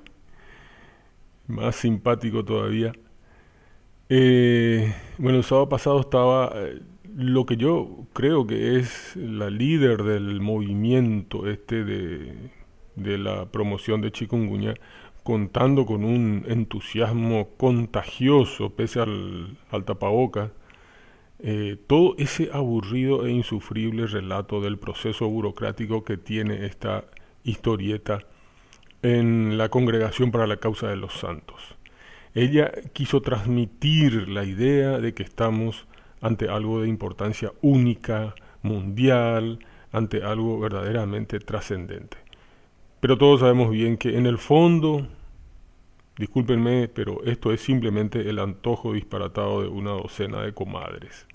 más 1.48 1.76
simpático 1.76 2.46
todavía. 2.46 2.94
Eh, 4.10 4.94
bueno, 5.18 5.40
el 5.40 5.44
sábado 5.44 5.70
pasado 5.70 6.00
estaba 6.00 6.52
eh, 6.56 6.82
lo 7.16 7.46
que 7.46 7.58
yo 7.58 8.06
creo 8.14 8.46
que 8.46 8.78
es 8.78 9.16
la 9.16 9.50
líder 9.50 10.04
del 10.04 10.40
movimiento 10.42 11.48
este 11.48 11.84
de, 11.84 12.52
la 12.96 13.46
promoción 13.46 14.02
de 14.02 14.12
chikungunya, 14.12 14.76
contando 15.24 15.86
con 15.86 16.04
un 16.04 16.46
entusiasmo 16.48 17.50
contagioso 17.58 18.72
pese 18.72 19.00
al, 19.00 19.58
al 19.72 19.86
tapaboca, 19.86 20.52
eh, 21.46 21.78
todo 21.88 22.16
ese 22.18 22.50
aburrido 22.54 23.26
e 23.26 23.32
insufrible 23.32 24.08
relato 24.08 24.62
del 24.62 24.80
proceso 24.80 25.28
burocrático 25.28 26.06
que 26.06 26.16
tiene 26.16 26.66
esta 26.66 27.04
historieta 27.44 28.20
en 29.02 29.58
la 29.58 29.68
Congregación 29.68 30.32
para 30.32 30.48
la 30.48 30.56
Causa 30.58 30.88
de 30.88 30.96
los 30.96 31.14
Santos. 31.20 31.76
Ella 32.34 32.72
quiso 32.94 33.22
transmitir 33.22 34.30
la 34.30 34.46
idea 34.46 35.00
de 35.00 35.14
que 35.14 35.24
estamos 35.24 35.86
ante 36.22 36.48
algo 36.48 36.82
de 36.82 36.88
importancia 36.88 37.52
única, 37.62 38.36
mundial, 38.62 39.60
ante 39.92 40.24
algo 40.24 40.58
verdaderamente 40.62 41.40
trascendente. 41.40 42.16
Pero 43.02 43.18
todos 43.18 43.42
sabemos 43.42 43.70
bien 43.70 43.98
que 43.98 44.18
en 44.18 44.28
el 44.28 44.38
fondo, 44.38 45.10
discúlpenme, 46.18 46.88
pero 46.88 47.24
esto 47.24 47.52
es 47.52 47.62
simplemente 47.62 48.30
el 48.30 48.40
antojo 48.40 48.94
disparatado 48.94 49.62
de 49.62 49.68
una 49.68 49.92
docena 49.92 50.42
de 50.42 50.54
comadres. 50.54 51.28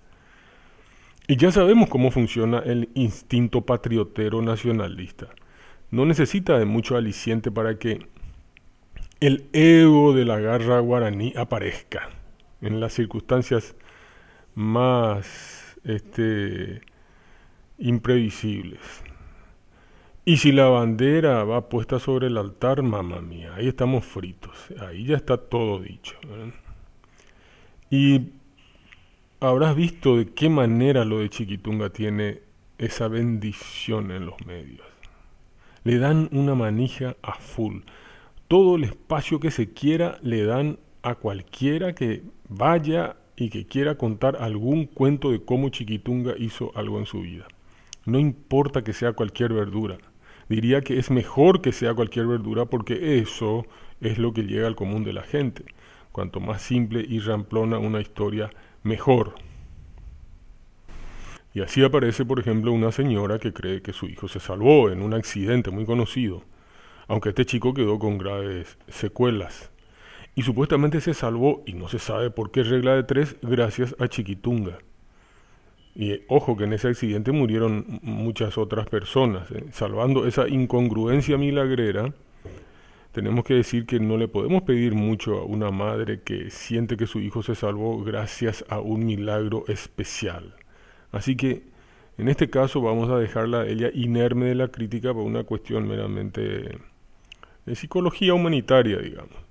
Y 1.26 1.36
ya 1.36 1.52
sabemos 1.52 1.88
cómo 1.88 2.10
funciona 2.10 2.60
el 2.60 2.88
instinto 2.94 3.66
patriotero 3.66 4.40
nacionalista. 4.40 5.28
No 5.90 6.06
necesita 6.06 6.58
de 6.58 6.64
mucho 6.64 6.96
aliciente 6.96 7.50
para 7.50 7.78
que 7.78 8.06
el 9.20 9.48
ego 9.52 10.14
de 10.14 10.24
la 10.24 10.38
garra 10.38 10.80
guaraní 10.80 11.34
aparezca 11.36 12.08
en 12.60 12.80
las 12.80 12.92
circunstancias 12.92 13.74
más 14.54 15.76
este, 15.84 16.80
imprevisibles. 17.78 18.80
Y 20.28 20.36
si 20.36 20.52
la 20.52 20.66
bandera 20.66 21.42
va 21.44 21.70
puesta 21.70 21.98
sobre 21.98 22.26
el 22.26 22.36
altar, 22.36 22.82
mamá 22.82 23.22
mía, 23.22 23.54
ahí 23.54 23.66
estamos 23.66 24.04
fritos, 24.04 24.52
ahí 24.78 25.06
ya 25.06 25.16
está 25.16 25.38
todo 25.38 25.78
dicho. 25.80 26.18
Y 27.88 28.26
habrás 29.40 29.74
visto 29.74 30.18
de 30.18 30.26
qué 30.34 30.50
manera 30.50 31.06
lo 31.06 31.20
de 31.20 31.30
Chiquitunga 31.30 31.88
tiene 31.88 32.42
esa 32.76 33.08
bendición 33.08 34.10
en 34.10 34.26
los 34.26 34.34
medios. 34.44 34.86
Le 35.84 35.98
dan 35.98 36.28
una 36.30 36.54
manija 36.54 37.16
a 37.22 37.32
full. 37.32 37.78
Todo 38.48 38.76
el 38.76 38.84
espacio 38.84 39.40
que 39.40 39.50
se 39.50 39.72
quiera 39.72 40.18
le 40.20 40.44
dan 40.44 40.78
a 41.00 41.14
cualquiera 41.14 41.94
que 41.94 42.22
vaya 42.50 43.16
y 43.34 43.48
que 43.48 43.66
quiera 43.66 43.96
contar 43.96 44.36
algún 44.36 44.84
cuento 44.84 45.30
de 45.30 45.42
cómo 45.42 45.70
Chiquitunga 45.70 46.34
hizo 46.36 46.70
algo 46.74 46.98
en 46.98 47.06
su 47.06 47.22
vida. 47.22 47.48
No 48.04 48.18
importa 48.18 48.84
que 48.84 48.92
sea 48.92 49.14
cualquier 49.14 49.54
verdura. 49.54 49.96
Diría 50.48 50.80
que 50.80 50.98
es 50.98 51.10
mejor 51.10 51.60
que 51.60 51.72
sea 51.72 51.94
cualquier 51.94 52.26
verdura 52.26 52.64
porque 52.64 53.18
eso 53.18 53.66
es 54.00 54.18
lo 54.18 54.32
que 54.32 54.42
llega 54.42 54.66
al 54.66 54.76
común 54.76 55.04
de 55.04 55.12
la 55.12 55.22
gente. 55.22 55.64
Cuanto 56.12 56.40
más 56.40 56.62
simple 56.62 57.04
y 57.06 57.20
ramplona 57.20 57.78
una 57.78 58.00
historia, 58.00 58.50
mejor. 58.82 59.34
Y 61.54 61.60
así 61.60 61.82
aparece, 61.82 62.24
por 62.24 62.40
ejemplo, 62.40 62.72
una 62.72 62.92
señora 62.92 63.38
que 63.38 63.52
cree 63.52 63.82
que 63.82 63.92
su 63.92 64.06
hijo 64.06 64.28
se 64.28 64.40
salvó 64.40 64.90
en 64.90 65.02
un 65.02 65.14
accidente 65.14 65.70
muy 65.70 65.84
conocido, 65.84 66.42
aunque 67.08 67.30
este 67.30 67.46
chico 67.46 67.74
quedó 67.74 67.98
con 67.98 68.18
graves 68.18 68.78
secuelas 68.88 69.70
y 70.38 70.42
supuestamente 70.42 71.00
se 71.00 71.14
salvó, 71.14 71.64
y 71.66 71.72
no 71.72 71.88
se 71.88 71.98
sabe 71.98 72.30
por 72.30 72.52
qué 72.52 72.62
regla 72.62 72.94
de 72.94 73.02
tres, 73.02 73.34
gracias 73.42 73.96
a 73.98 74.06
Chiquitunga. 74.06 74.78
Y 75.98 76.22
ojo 76.28 76.56
que 76.56 76.62
en 76.62 76.74
ese 76.74 76.86
accidente 76.86 77.32
murieron 77.32 77.98
muchas 78.02 78.56
otras 78.56 78.88
personas. 78.88 79.50
Eh. 79.50 79.64
Salvando 79.72 80.28
esa 80.28 80.48
incongruencia 80.48 81.36
milagrera, 81.36 82.14
tenemos 83.10 83.44
que 83.44 83.54
decir 83.54 83.84
que 83.84 83.98
no 83.98 84.16
le 84.16 84.28
podemos 84.28 84.62
pedir 84.62 84.94
mucho 84.94 85.38
a 85.38 85.44
una 85.44 85.72
madre 85.72 86.22
que 86.22 86.50
siente 86.50 86.96
que 86.96 87.08
su 87.08 87.18
hijo 87.18 87.42
se 87.42 87.56
salvó 87.56 88.00
gracias 88.04 88.64
a 88.68 88.78
un 88.78 89.06
milagro 89.06 89.64
especial. 89.66 90.54
Así 91.10 91.34
que 91.34 91.64
en 92.16 92.28
este 92.28 92.48
caso 92.48 92.80
vamos 92.80 93.10
a 93.10 93.18
dejarla 93.18 93.66
ella 93.66 93.90
inerme 93.92 94.46
de 94.46 94.54
la 94.54 94.68
crítica 94.68 95.12
por 95.12 95.24
una 95.24 95.42
cuestión 95.42 95.88
meramente 95.88 96.78
de 97.66 97.74
psicología 97.74 98.34
humanitaria, 98.34 98.98
digamos. 98.98 99.47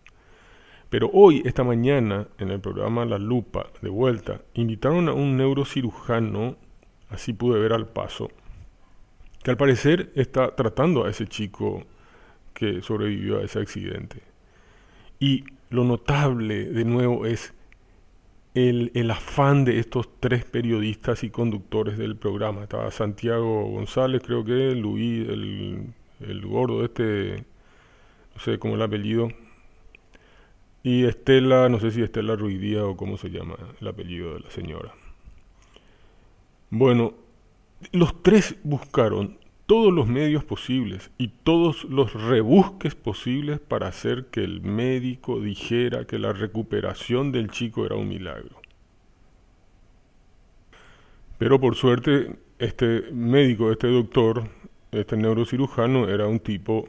Pero 0.89 1.09
hoy, 1.13 1.41
esta 1.45 1.63
mañana, 1.63 2.27
en 2.37 2.49
el 2.49 2.61
programa 2.61 3.05
La 3.05 3.17
Lupa, 3.17 3.67
de 3.81 3.89
vuelta, 3.89 4.41
invitaron 4.53 5.09
a 5.09 5.13
un 5.13 5.35
neurocirujano, 5.35 6.55
así 7.09 7.33
pude 7.33 7.59
ver 7.59 7.73
al 7.73 7.87
paso, 7.87 8.29
que 9.43 9.51
al 9.51 9.57
parecer 9.57 10.11
está 10.15 10.55
tratando 10.55 11.05
a 11.05 11.09
ese 11.09 11.27
chico 11.27 11.83
que 12.53 12.81
sobrevivió 12.81 13.39
a 13.39 13.43
ese 13.43 13.59
accidente. 13.59 14.21
Y 15.19 15.43
lo 15.69 15.83
notable, 15.83 16.65
de 16.65 16.85
nuevo, 16.85 17.25
es 17.25 17.53
el, 18.53 19.11
afán 19.11 19.65
de 19.65 19.79
estos 19.79 20.09
tres 20.19 20.45
periodistas 20.45 21.23
y 21.23 21.29
conductores 21.29 21.97
del 21.97 22.15
programa. 22.15 22.63
Estaba 22.63 22.89
Santiago 22.91 23.65
González, 23.65 24.21
creo 24.25 24.45
que, 24.45 24.73
Luis, 24.73 25.27
el, 25.27 25.93
el 26.21 26.45
gordo 26.45 26.83
este, 26.85 27.43
no 28.35 28.41
sé 28.41 28.57
cómo 28.57 28.75
el 28.75 28.81
apellido, 28.81 29.29
y 30.87 31.03
Estela, 31.03 31.67
no 31.67 31.81
sé 31.81 31.91
si 31.91 32.01
Estela 32.01 32.37
Ruidía 32.37 32.85
o 32.85 32.95
cómo 32.95 33.17
se 33.17 33.29
llama 33.29 33.57
el 33.81 33.87
apellido 33.89 34.35
de 34.35 34.39
la 34.39 34.49
señora. 34.49 34.93
Bueno, 36.69 37.13
los 37.91 38.23
tres 38.23 38.55
buscaron 38.63 39.37
todos 39.65 39.93
los 39.93 40.07
medios 40.07 40.45
posibles 40.45 41.11
y 41.17 41.27
todos 41.27 41.83
los 41.83 42.13
rebusques 42.13 42.95
posibles 42.95 43.59
para 43.59 43.89
hacer 43.89 44.27
que 44.27 44.45
el 44.45 44.61
médico 44.61 45.41
dijera 45.41 46.05
que 46.05 46.19
la 46.19 46.31
recuperación 46.31 47.33
del 47.33 47.51
chico 47.51 47.85
era 47.85 47.95
un 47.95 48.07
milagro. 48.07 48.61
Pero 51.37 51.59
por 51.59 51.75
suerte, 51.75 52.33
este 52.59 53.11
médico, 53.11 53.73
este 53.73 53.87
doctor, 53.87 54.47
este 54.93 55.17
neurocirujano 55.17 56.07
era 56.07 56.27
un 56.27 56.39
tipo, 56.39 56.87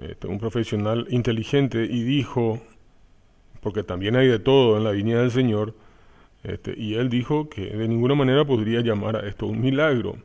este, 0.00 0.28
un 0.28 0.38
profesional 0.38 1.06
inteligente 1.10 1.84
y 1.84 2.04
dijo, 2.04 2.62
porque 3.60 3.82
también 3.82 4.16
hay 4.16 4.28
de 4.28 4.38
todo 4.38 4.76
en 4.76 4.84
la 4.84 4.92
viña 4.92 5.18
del 5.20 5.30
Señor, 5.30 5.74
este, 6.44 6.74
y 6.76 6.94
él 6.94 7.10
dijo 7.10 7.48
que 7.48 7.66
de 7.66 7.88
ninguna 7.88 8.14
manera 8.14 8.44
podría 8.44 8.80
llamar 8.80 9.16
a 9.16 9.28
esto 9.28 9.46
un 9.46 9.60
milagro. 9.60 10.16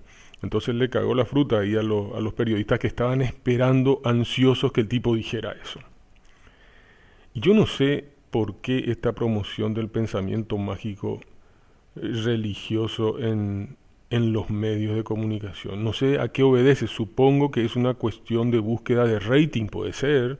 Entonces 0.41 0.76
le 0.76 0.89
cagó 0.89 1.15
la 1.15 1.26
fruta 1.26 1.60
ahí 1.60 1.76
a, 1.76 1.84
los 1.84 2.34
periodistas 2.34 2.78
que 2.80 2.88
estaban 2.88 3.22
esperando 3.22 4.02
ansiosos 4.04 4.72
que 4.72 4.82
el 4.82 4.89
tipo 4.89 5.15
dijera 5.15 5.54
eso. 5.54 5.80
Yo 7.34 7.54
no 7.54 7.65
sé 7.65 8.06
por 8.30 8.58
qué 8.58 8.91
esta 8.91 9.13
promoción 9.13 9.74
del 9.74 9.88
pensamiento 9.88 10.58
mágico 10.58 11.22
eh, 11.96 12.02
religioso 12.24 13.19
en, 13.19 13.78
en 14.10 14.34
los 14.34 14.50
medios 14.50 14.96
de 14.96 15.04
comunicación. 15.04 15.84
No 15.84 15.93
sé 15.93 16.19
a 16.19 16.28
qué 16.28 16.43
obedece. 16.43 16.88
Supongo 16.88 17.50
que 17.50 17.63
es 17.63 17.76
una 17.76 17.93
cuestión 17.96 18.52
de 18.52 18.60
búsqueda 18.60 19.06
de 19.06 19.19
rating, 19.19 19.67
puede 19.67 19.93
ser, 19.93 20.39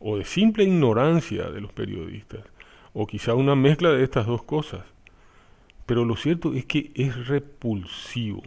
o 0.00 0.16
de 0.16 0.24
simple 0.24 0.64
ignorancia 0.64 1.50
de 1.50 1.60
los 1.60 1.72
periodistas, 1.72 2.40
o 2.92 3.06
quizá 3.06 3.34
una 3.34 3.54
mezcla 3.54 3.90
de 3.90 4.02
estas 4.02 4.26
dos 4.26 4.42
cosas. 4.42 4.82
Pero 5.86 6.04
lo 6.04 6.16
cierto 6.16 6.54
es 6.54 6.64
que 6.64 6.90
es 6.94 7.28
repulsivo. 7.28 8.42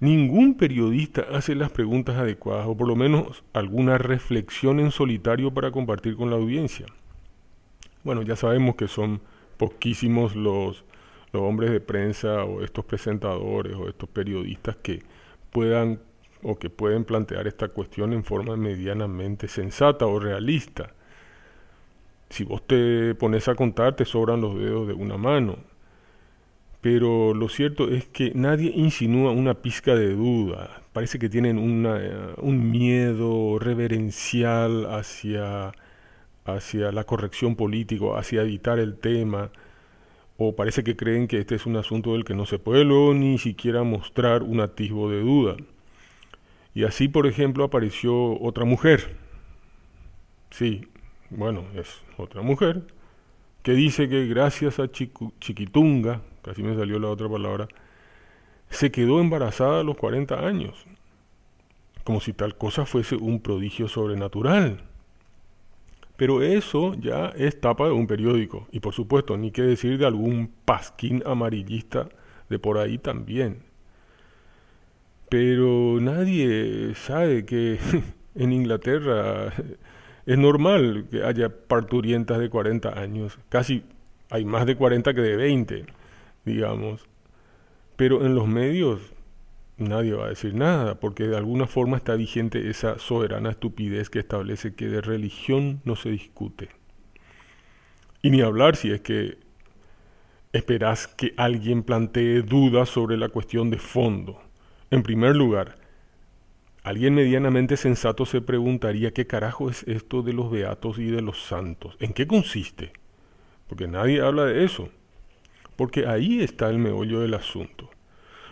Ningún 0.00 0.54
periodista 0.54 1.26
hace 1.32 1.54
las 1.54 1.70
preguntas 1.70 2.16
adecuadas 2.16 2.66
o 2.66 2.76
por 2.76 2.88
lo 2.88 2.96
menos 2.96 3.44
alguna 3.52 3.98
reflexión 3.98 4.80
en 4.80 4.90
solitario 4.90 5.52
para 5.54 5.70
compartir 5.70 6.16
con 6.16 6.30
la 6.30 6.36
audiencia. 6.36 6.86
Bueno, 8.02 8.22
ya 8.22 8.34
sabemos 8.34 8.74
que 8.74 8.88
son 8.88 9.20
poquísimos 9.58 10.34
los, 10.34 10.84
los 11.32 11.42
hombres 11.42 11.70
de 11.70 11.80
prensa 11.80 12.44
o 12.44 12.64
estos 12.64 12.84
presentadores 12.84 13.76
o 13.76 13.88
estos 13.88 14.08
periodistas 14.08 14.74
que 14.76 15.02
puedan 15.52 16.00
o 16.42 16.58
que 16.58 16.70
pueden 16.70 17.04
plantear 17.04 17.46
esta 17.46 17.68
cuestión 17.68 18.12
en 18.12 18.24
forma 18.24 18.56
medianamente 18.56 19.48
sensata 19.48 20.06
o 20.06 20.18
realista. 20.18 20.94
Si 22.30 22.44
vos 22.44 22.66
te 22.66 23.14
pones 23.14 23.48
a 23.48 23.54
contar, 23.54 23.94
te 23.96 24.04
sobran 24.04 24.40
los 24.40 24.58
dedos 24.58 24.88
de 24.88 24.94
una 24.94 25.16
mano 25.16 25.72
pero 26.82 27.32
lo 27.32 27.48
cierto 27.48 27.88
es 27.88 28.06
que 28.06 28.32
nadie 28.34 28.72
insinúa 28.74 29.30
una 29.30 29.54
pizca 29.54 29.94
de 29.94 30.14
duda. 30.14 30.82
Parece 30.92 31.20
que 31.20 31.28
tienen 31.28 31.56
una, 31.56 32.00
un 32.38 32.72
miedo 32.72 33.60
reverencial 33.60 34.86
hacia, 34.92 35.72
hacia 36.44 36.90
la 36.90 37.04
corrección 37.04 37.54
política, 37.54 38.18
hacia 38.18 38.42
evitar 38.42 38.80
el 38.80 38.98
tema, 38.98 39.52
o 40.38 40.56
parece 40.56 40.82
que 40.82 40.96
creen 40.96 41.28
que 41.28 41.38
este 41.38 41.54
es 41.54 41.66
un 41.66 41.76
asunto 41.76 42.14
del 42.14 42.24
que 42.24 42.34
no 42.34 42.46
se 42.46 42.58
puede 42.58 42.84
luego 42.84 43.14
ni 43.14 43.38
siquiera 43.38 43.84
mostrar 43.84 44.42
un 44.42 44.60
atisbo 44.60 45.08
de 45.08 45.20
duda. 45.20 45.56
Y 46.74 46.84
así, 46.84 47.08
por 47.08 47.26
ejemplo, 47.26 47.64
apareció 47.64 48.40
otra 48.40 48.64
mujer. 48.64 49.16
Sí, 50.50 50.86
bueno, 51.30 51.64
es 51.74 52.02
otra 52.16 52.42
mujer 52.42 52.82
que 53.62 53.72
dice 53.72 54.08
que 54.08 54.26
gracias 54.26 54.78
a 54.80 54.90
Chiquitunga, 54.90 56.20
casi 56.42 56.62
me 56.62 56.74
salió 56.74 56.98
la 56.98 57.08
otra 57.08 57.28
palabra, 57.28 57.68
se 58.70 58.90
quedó 58.90 59.20
embarazada 59.20 59.80
a 59.80 59.84
los 59.84 59.96
40 59.96 60.46
años, 60.46 60.84
como 62.04 62.20
si 62.20 62.32
tal 62.32 62.56
cosa 62.56 62.84
fuese 62.86 63.16
un 63.16 63.40
prodigio 63.40 63.86
sobrenatural. 63.86 64.82
Pero 66.16 66.42
eso 66.42 66.94
ya 66.94 67.26
es 67.36 67.60
tapa 67.60 67.86
de 67.86 67.92
un 67.92 68.06
periódico, 68.06 68.66
y 68.72 68.80
por 68.80 68.94
supuesto, 68.94 69.36
ni 69.36 69.52
qué 69.52 69.62
decir 69.62 69.98
de 69.98 70.06
algún 70.06 70.52
pasquín 70.64 71.22
amarillista 71.24 72.08
de 72.48 72.58
por 72.58 72.78
ahí 72.78 72.98
también. 72.98 73.62
Pero 75.32 75.98
nadie 75.98 76.94
sabe 76.94 77.46
que 77.46 77.78
en 78.34 78.52
Inglaterra 78.52 79.50
es 80.26 80.36
normal 80.36 81.06
que 81.10 81.24
haya 81.24 81.48
parturientas 81.48 82.38
de 82.38 82.50
40 82.50 83.00
años, 83.00 83.38
casi 83.48 83.82
hay 84.28 84.44
más 84.44 84.66
de 84.66 84.76
40 84.76 85.14
que 85.14 85.22
de 85.22 85.36
20 85.36 85.86
digamos. 86.44 87.06
Pero 87.96 88.26
en 88.26 88.34
los 88.34 88.46
medios 88.46 89.00
nadie 89.78 90.12
va 90.12 90.26
a 90.26 90.28
decir 90.28 90.54
nada, 90.54 91.00
porque 91.00 91.26
de 91.26 91.38
alguna 91.38 91.66
forma 91.66 91.96
está 91.96 92.14
vigente 92.14 92.68
esa 92.68 92.98
soberana 92.98 93.52
estupidez 93.52 94.10
que 94.10 94.18
establece 94.18 94.74
que 94.74 94.88
de 94.88 95.00
religión 95.00 95.80
no 95.86 95.96
se 95.96 96.10
discute. 96.10 96.68
Y 98.20 98.28
ni 98.28 98.42
hablar 98.42 98.76
si 98.76 98.90
es 98.90 99.00
que 99.00 99.38
esperas 100.52 101.06
que 101.06 101.32
alguien 101.38 101.84
plantee 101.84 102.42
dudas 102.42 102.90
sobre 102.90 103.16
la 103.16 103.30
cuestión 103.30 103.70
de 103.70 103.78
fondo. 103.78 104.51
En 104.92 105.02
primer 105.02 105.34
lugar, 105.34 105.78
alguien 106.82 107.14
medianamente 107.14 107.78
sensato 107.78 108.26
se 108.26 108.42
preguntaría 108.42 109.14
qué 109.14 109.26
carajo 109.26 109.70
es 109.70 109.84
esto 109.84 110.20
de 110.20 110.34
los 110.34 110.50
beatos 110.50 110.98
y 110.98 111.06
de 111.06 111.22
los 111.22 111.42
santos. 111.44 111.96
¿En 111.98 112.12
qué 112.12 112.26
consiste? 112.26 112.92
Porque 113.68 113.88
nadie 113.88 114.20
habla 114.20 114.44
de 114.44 114.66
eso. 114.66 114.90
Porque 115.76 116.06
ahí 116.06 116.42
está 116.42 116.68
el 116.68 116.76
meollo 116.76 117.20
del 117.20 117.32
asunto. 117.32 117.88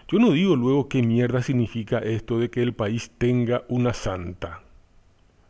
Yo 0.08 0.18
no 0.18 0.30
digo 0.30 0.56
luego 0.56 0.88
qué 0.88 1.02
mierda 1.02 1.42
significa 1.42 1.98
esto 1.98 2.38
de 2.38 2.48
que 2.48 2.62
el 2.62 2.72
país 2.72 3.12
tenga 3.18 3.64
una 3.68 3.92
santa. 3.92 4.62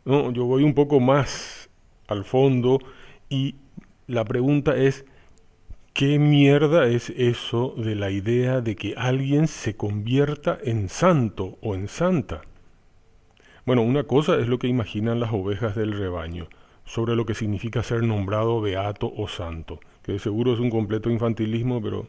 No, 0.03 0.33
yo 0.33 0.43
voy 0.43 0.63
un 0.65 0.73
poco 0.73 0.99
más 0.99 1.69
al 2.09 2.25
fondo 2.25 2.79
y 3.29 3.55
la 4.07 4.25
pregunta 4.25 4.75
es, 4.75 5.05
¿qué 5.93 6.19
mierda 6.19 6.87
es 6.87 7.09
eso 7.11 7.73
de 7.77 7.95
la 7.95 8.11
idea 8.11 8.61
de 8.61 8.75
que 8.75 8.95
alguien 8.97 9.47
se 9.47 9.75
convierta 9.75 10.57
en 10.63 10.89
santo 10.89 11.57
o 11.61 11.75
en 11.75 11.87
santa? 11.87 12.41
Bueno, 13.65 13.83
una 13.83 14.03
cosa 14.03 14.37
es 14.39 14.47
lo 14.47 14.59
que 14.59 14.67
imaginan 14.67 15.19
las 15.19 15.33
ovejas 15.33 15.75
del 15.75 15.93
rebaño 15.93 16.47
sobre 16.85 17.15
lo 17.15 17.25
que 17.25 17.35
significa 17.35 17.83
ser 17.83 18.03
nombrado 18.03 18.59
beato 18.59 19.11
o 19.15 19.27
santo 19.27 19.79
que 20.03 20.19
seguro 20.19 20.53
es 20.53 20.59
un 20.59 20.69
completo 20.69 21.09
infantilismo, 21.09 21.81
pero 21.81 22.07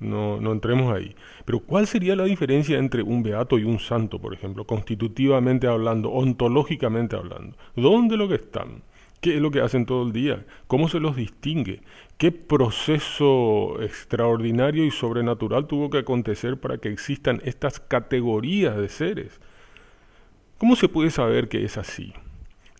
no, 0.00 0.40
no 0.40 0.52
entremos 0.52 0.94
ahí. 0.94 1.14
Pero 1.44 1.60
¿cuál 1.60 1.86
sería 1.86 2.16
la 2.16 2.24
diferencia 2.24 2.78
entre 2.78 3.02
un 3.02 3.22
beato 3.22 3.58
y 3.58 3.64
un 3.64 3.78
santo, 3.78 4.18
por 4.18 4.34
ejemplo, 4.34 4.66
constitutivamente 4.66 5.66
hablando, 5.66 6.10
ontológicamente 6.10 7.16
hablando? 7.16 7.56
¿Dónde 7.76 8.16
lo 8.16 8.28
que 8.28 8.36
están? 8.36 8.82
¿Qué 9.24 9.36
es 9.36 9.40
lo 9.40 9.50
que 9.50 9.62
hacen 9.62 9.86
todo 9.86 10.06
el 10.06 10.12
día? 10.12 10.44
¿Cómo 10.66 10.86
se 10.86 11.00
los 11.00 11.16
distingue? 11.16 11.80
¿Qué 12.18 12.30
proceso 12.30 13.80
extraordinario 13.80 14.84
y 14.84 14.90
sobrenatural 14.90 15.66
tuvo 15.66 15.88
que 15.88 15.96
acontecer 15.96 16.60
para 16.60 16.76
que 16.76 16.90
existan 16.90 17.40
estas 17.42 17.80
categorías 17.80 18.76
de 18.76 18.90
seres? 18.90 19.40
¿Cómo 20.58 20.76
se 20.76 20.90
puede 20.90 21.10
saber 21.10 21.48
que 21.48 21.64
es 21.64 21.78
así? 21.78 22.12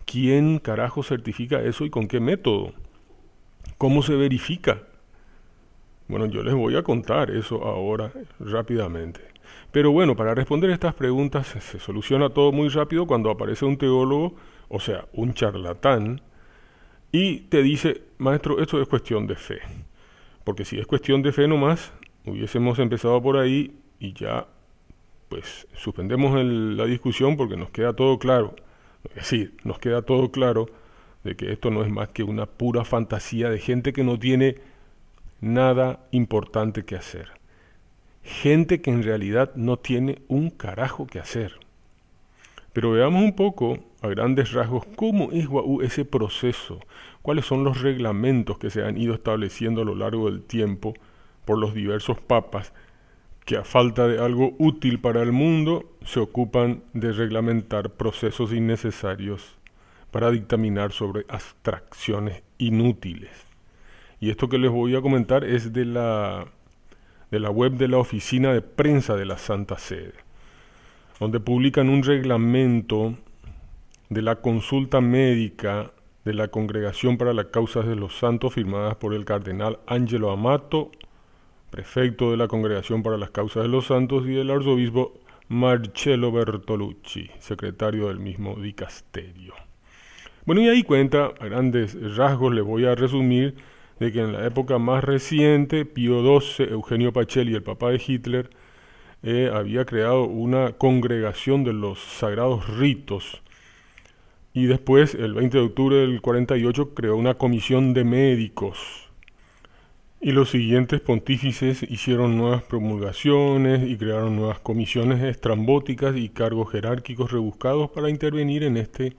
¿Quién 0.04 0.58
carajo 0.58 1.02
certifica 1.02 1.62
eso 1.62 1.86
y 1.86 1.88
con 1.88 2.08
qué 2.08 2.20
método? 2.20 2.74
¿Cómo 3.78 4.02
se 4.02 4.14
verifica? 4.14 4.82
Bueno, 6.08 6.26
yo 6.26 6.42
les 6.42 6.52
voy 6.52 6.76
a 6.76 6.82
contar 6.82 7.30
eso 7.30 7.64
ahora 7.64 8.12
rápidamente. 8.38 9.22
Pero 9.72 9.92
bueno, 9.92 10.14
para 10.14 10.34
responder 10.34 10.68
estas 10.68 10.92
preguntas 10.92 11.46
se 11.46 11.80
soluciona 11.80 12.28
todo 12.28 12.52
muy 12.52 12.68
rápido 12.68 13.06
cuando 13.06 13.30
aparece 13.30 13.64
un 13.64 13.78
teólogo, 13.78 14.34
o 14.68 14.78
sea, 14.78 15.06
un 15.14 15.32
charlatán, 15.32 16.20
y 17.14 17.42
te 17.42 17.62
dice, 17.62 18.02
maestro, 18.18 18.60
esto 18.60 18.82
es 18.82 18.88
cuestión 18.88 19.28
de 19.28 19.36
fe. 19.36 19.60
Porque 20.42 20.64
si 20.64 20.80
es 20.80 20.86
cuestión 20.88 21.22
de 21.22 21.30
fe 21.30 21.46
nomás, 21.46 21.92
hubiésemos 22.26 22.80
empezado 22.80 23.22
por 23.22 23.36
ahí 23.36 23.78
y 24.00 24.14
ya, 24.14 24.48
pues, 25.28 25.68
suspendemos 25.76 26.36
la 26.44 26.86
discusión 26.86 27.36
porque 27.36 27.56
nos 27.56 27.70
queda 27.70 27.92
todo 27.92 28.18
claro. 28.18 28.56
Es 29.10 29.14
decir, 29.14 29.54
nos 29.62 29.78
queda 29.78 30.02
todo 30.02 30.32
claro 30.32 30.66
de 31.22 31.36
que 31.36 31.52
esto 31.52 31.70
no 31.70 31.84
es 31.84 31.88
más 31.88 32.08
que 32.08 32.24
una 32.24 32.46
pura 32.46 32.84
fantasía 32.84 33.48
de 33.48 33.60
gente 33.60 33.92
que 33.92 34.02
no 34.02 34.18
tiene 34.18 34.56
nada 35.40 36.08
importante 36.10 36.84
que 36.84 36.96
hacer. 36.96 37.28
Gente 38.24 38.82
que 38.82 38.90
en 38.90 39.04
realidad 39.04 39.52
no 39.54 39.76
tiene 39.76 40.18
un 40.26 40.50
carajo 40.50 41.06
que 41.06 41.20
hacer. 41.20 41.60
Pero 42.74 42.90
veamos 42.90 43.22
un 43.22 43.34
poco, 43.34 43.78
a 44.02 44.08
grandes 44.08 44.52
rasgos, 44.52 44.84
cómo 44.96 45.30
es 45.32 45.48
ese 45.82 46.04
proceso, 46.04 46.80
cuáles 47.22 47.46
son 47.46 47.64
los 47.64 47.80
reglamentos 47.80 48.58
que 48.58 48.68
se 48.68 48.84
han 48.84 48.98
ido 48.98 49.14
estableciendo 49.14 49.80
a 49.80 49.84
lo 49.86 49.94
largo 49.94 50.30
del 50.30 50.42
tiempo 50.42 50.92
por 51.46 51.56
los 51.58 51.72
diversos 51.72 52.20
papas 52.20 52.74
que 53.44 53.56
a 53.56 53.64
falta 53.64 54.08
de 54.08 54.18
algo 54.18 54.54
útil 54.58 55.00
para 55.00 55.22
el 55.22 55.32
mundo 55.32 55.84
se 56.04 56.18
ocupan 56.18 56.82
de 56.94 57.12
reglamentar 57.12 57.90
procesos 57.90 58.52
innecesarios 58.52 59.56
para 60.10 60.30
dictaminar 60.30 60.92
sobre 60.92 61.26
abstracciones 61.28 62.42
inútiles. 62.58 63.30
Y 64.20 64.30
esto 64.30 64.48
que 64.48 64.58
les 64.58 64.70
voy 64.70 64.96
a 64.96 65.02
comentar 65.02 65.44
es 65.44 65.72
de 65.72 65.84
la, 65.84 66.46
de 67.30 67.40
la 67.40 67.50
web 67.50 67.72
de 67.72 67.88
la 67.88 67.98
Oficina 67.98 68.52
de 68.52 68.62
Prensa 68.62 69.14
de 69.16 69.26
la 69.26 69.36
Santa 69.36 69.76
Sede, 69.76 70.14
donde 71.24 71.40
publican 71.40 71.88
un 71.88 72.02
reglamento 72.02 73.14
de 74.10 74.20
la 74.20 74.42
consulta 74.42 75.00
médica 75.00 75.90
de 76.26 76.34
la 76.34 76.48
Congregación 76.48 77.16
para 77.16 77.32
las 77.32 77.46
Causas 77.46 77.86
de 77.86 77.96
los 77.96 78.18
Santos 78.18 78.52
firmadas 78.52 78.96
por 78.96 79.14
el 79.14 79.24
cardenal 79.24 79.78
Angelo 79.86 80.30
Amato, 80.30 80.90
prefecto 81.70 82.30
de 82.30 82.36
la 82.36 82.46
Congregación 82.46 83.02
para 83.02 83.16
las 83.16 83.30
Causas 83.30 83.62
de 83.62 83.70
los 83.70 83.86
Santos, 83.86 84.26
y 84.26 84.32
del 84.32 84.50
arzobispo 84.50 85.14
Marcello 85.48 86.30
Bertolucci, 86.30 87.30
secretario 87.38 88.08
del 88.08 88.18
mismo 88.18 88.56
dicasterio. 88.56 89.54
Bueno, 90.44 90.60
y 90.60 90.68
ahí 90.68 90.82
cuenta, 90.82 91.32
a 91.40 91.46
grandes 91.46 91.96
rasgos 92.18 92.52
le 92.54 92.60
voy 92.60 92.84
a 92.84 92.94
resumir, 92.94 93.54
de 93.98 94.12
que 94.12 94.20
en 94.20 94.34
la 94.34 94.44
época 94.44 94.76
más 94.76 95.02
reciente, 95.02 95.86
Pío 95.86 96.20
XII, 96.38 96.66
Eugenio 96.66 97.14
Pacelli, 97.14 97.54
el 97.54 97.62
papá 97.62 97.92
de 97.92 98.02
Hitler, 98.06 98.50
eh, 99.26 99.50
había 99.50 99.86
creado 99.86 100.24
una 100.24 100.72
congregación 100.72 101.64
de 101.64 101.72
los 101.72 101.98
sagrados 101.98 102.68
ritos. 102.76 103.40
Y 104.52 104.66
después, 104.66 105.14
el 105.14 105.32
20 105.32 105.56
de 105.56 105.64
octubre 105.64 105.96
del 105.96 106.20
48, 106.20 106.94
creó 106.94 107.16
una 107.16 107.34
comisión 107.34 107.94
de 107.94 108.04
médicos. 108.04 109.08
Y 110.20 110.32
los 110.32 110.50
siguientes 110.50 111.00
pontífices 111.00 111.82
hicieron 111.84 112.36
nuevas 112.36 112.62
promulgaciones 112.64 113.88
y 113.88 113.96
crearon 113.96 114.36
nuevas 114.36 114.58
comisiones 114.58 115.22
estrambóticas 115.22 116.16
y 116.16 116.28
cargos 116.28 116.70
jerárquicos 116.70 117.32
rebuscados 117.32 117.90
para 117.90 118.10
intervenir 118.10 118.62
en, 118.62 118.76
este, 118.76 119.16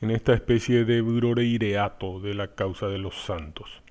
en 0.00 0.10
esta 0.10 0.34
especie 0.34 0.84
de 0.84 1.00
buroreireato 1.00 2.18
de 2.18 2.34
la 2.34 2.48
causa 2.56 2.88
de 2.88 2.98
los 2.98 3.14
santos. 3.14 3.82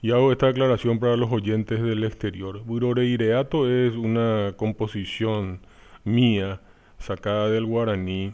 Y 0.00 0.12
hago 0.12 0.30
esta 0.30 0.48
aclaración 0.48 1.00
para 1.00 1.16
los 1.16 1.32
oyentes 1.32 1.82
del 1.82 2.04
exterior. 2.04 2.62
Buroreireato 2.64 3.68
es 3.68 3.94
una 3.94 4.54
composición 4.56 5.60
mía 6.04 6.60
sacada 6.98 7.48
del 7.50 7.66
guaraní 7.66 8.32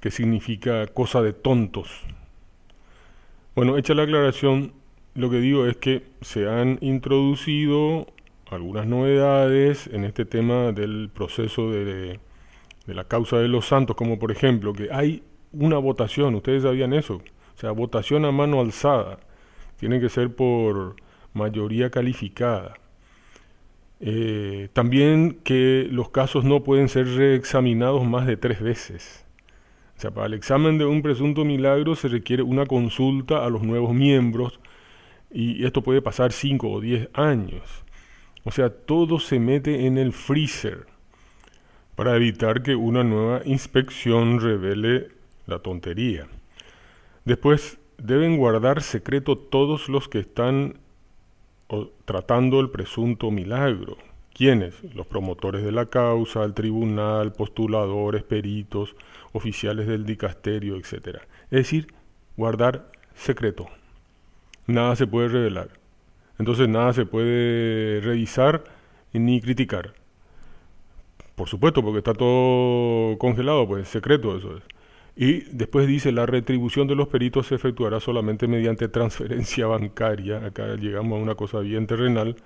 que 0.00 0.10
significa 0.10 0.86
cosa 0.88 1.22
de 1.22 1.32
tontos. 1.32 1.88
Bueno, 3.54 3.78
hecha 3.78 3.94
la 3.94 4.02
aclaración, 4.02 4.72
lo 5.14 5.30
que 5.30 5.38
digo 5.38 5.66
es 5.66 5.76
que 5.76 6.02
se 6.20 6.48
han 6.48 6.78
introducido 6.80 8.08
algunas 8.50 8.86
novedades 8.86 9.86
en 9.86 10.04
este 10.04 10.24
tema 10.24 10.72
del 10.72 11.10
proceso 11.14 11.70
de, 11.70 12.18
de 12.86 12.94
la 12.94 13.04
causa 13.04 13.38
de 13.38 13.46
los 13.46 13.66
santos, 13.66 13.94
como 13.94 14.18
por 14.18 14.32
ejemplo 14.32 14.72
que 14.72 14.88
hay 14.90 15.22
una 15.52 15.78
votación, 15.78 16.34
ustedes 16.34 16.64
sabían 16.64 16.92
eso, 16.92 17.16
o 17.54 17.58
sea, 17.58 17.70
votación 17.70 18.24
a 18.24 18.32
mano 18.32 18.60
alzada 18.60 19.20
tiene 19.82 19.98
que 19.98 20.08
ser 20.08 20.32
por 20.32 20.94
mayoría 21.34 21.90
calificada. 21.90 22.74
Eh, 23.98 24.68
también 24.72 25.40
que 25.42 25.88
los 25.90 26.08
casos 26.08 26.44
no 26.44 26.62
pueden 26.62 26.88
ser 26.88 27.08
reexaminados 27.08 28.06
más 28.06 28.28
de 28.28 28.36
tres 28.36 28.60
veces. 28.60 29.26
O 29.96 30.00
sea, 30.00 30.12
para 30.12 30.28
el 30.28 30.34
examen 30.34 30.78
de 30.78 30.84
un 30.84 31.02
presunto 31.02 31.44
milagro 31.44 31.96
se 31.96 32.06
requiere 32.06 32.44
una 32.44 32.64
consulta 32.64 33.44
a 33.44 33.50
los 33.50 33.64
nuevos 33.64 33.92
miembros 33.92 34.60
y 35.32 35.66
esto 35.66 35.82
puede 35.82 36.00
pasar 36.00 36.30
cinco 36.30 36.70
o 36.70 36.80
diez 36.80 37.08
años. 37.12 37.84
O 38.44 38.52
sea, 38.52 38.70
todo 38.70 39.18
se 39.18 39.40
mete 39.40 39.84
en 39.88 39.98
el 39.98 40.12
freezer 40.12 40.86
para 41.96 42.14
evitar 42.14 42.62
que 42.62 42.76
una 42.76 43.02
nueva 43.02 43.42
inspección 43.46 44.38
revele 44.38 45.08
la 45.46 45.58
tontería. 45.58 46.28
Después 47.24 47.80
deben 48.02 48.36
guardar 48.36 48.82
secreto 48.82 49.38
todos 49.38 49.88
los 49.88 50.08
que 50.08 50.18
están 50.18 50.78
tratando 52.04 52.60
el 52.60 52.70
presunto 52.70 53.30
milagro. 53.30 53.96
¿Quiénes? 54.34 54.82
Los 54.94 55.06
promotores 55.06 55.62
de 55.62 55.72
la 55.72 55.86
causa, 55.86 56.42
el 56.42 56.54
tribunal, 56.54 57.32
postuladores, 57.32 58.22
peritos, 58.22 58.96
oficiales 59.32 59.86
del 59.86 60.04
dicasterio, 60.04 60.76
etc. 60.76 61.18
Es 61.50 61.58
decir, 61.58 61.94
guardar 62.36 62.90
secreto. 63.14 63.68
Nada 64.66 64.96
se 64.96 65.06
puede 65.06 65.28
revelar. 65.28 65.68
Entonces 66.38 66.68
nada 66.68 66.92
se 66.92 67.06
puede 67.06 68.00
revisar 68.00 68.64
ni 69.12 69.40
criticar. 69.40 69.94
Por 71.34 71.48
supuesto, 71.48 71.82
porque 71.82 71.98
está 71.98 72.14
todo 72.14 73.16
congelado, 73.18 73.66
pues 73.66 73.88
secreto 73.88 74.36
eso 74.36 74.56
es. 74.56 74.62
Y 75.14 75.42
después 75.54 75.86
dice, 75.86 76.10
la 76.10 76.24
retribución 76.24 76.88
de 76.88 76.94
los 76.94 77.08
peritos 77.08 77.48
se 77.48 77.56
efectuará 77.56 78.00
solamente 78.00 78.48
mediante 78.48 78.88
transferencia 78.88 79.66
bancaria. 79.66 80.44
Acá 80.46 80.76
llegamos 80.76 81.18
a 81.18 81.22
una 81.22 81.34
cosa 81.34 81.60
bien 81.60 81.86
terrenal. 81.86 82.36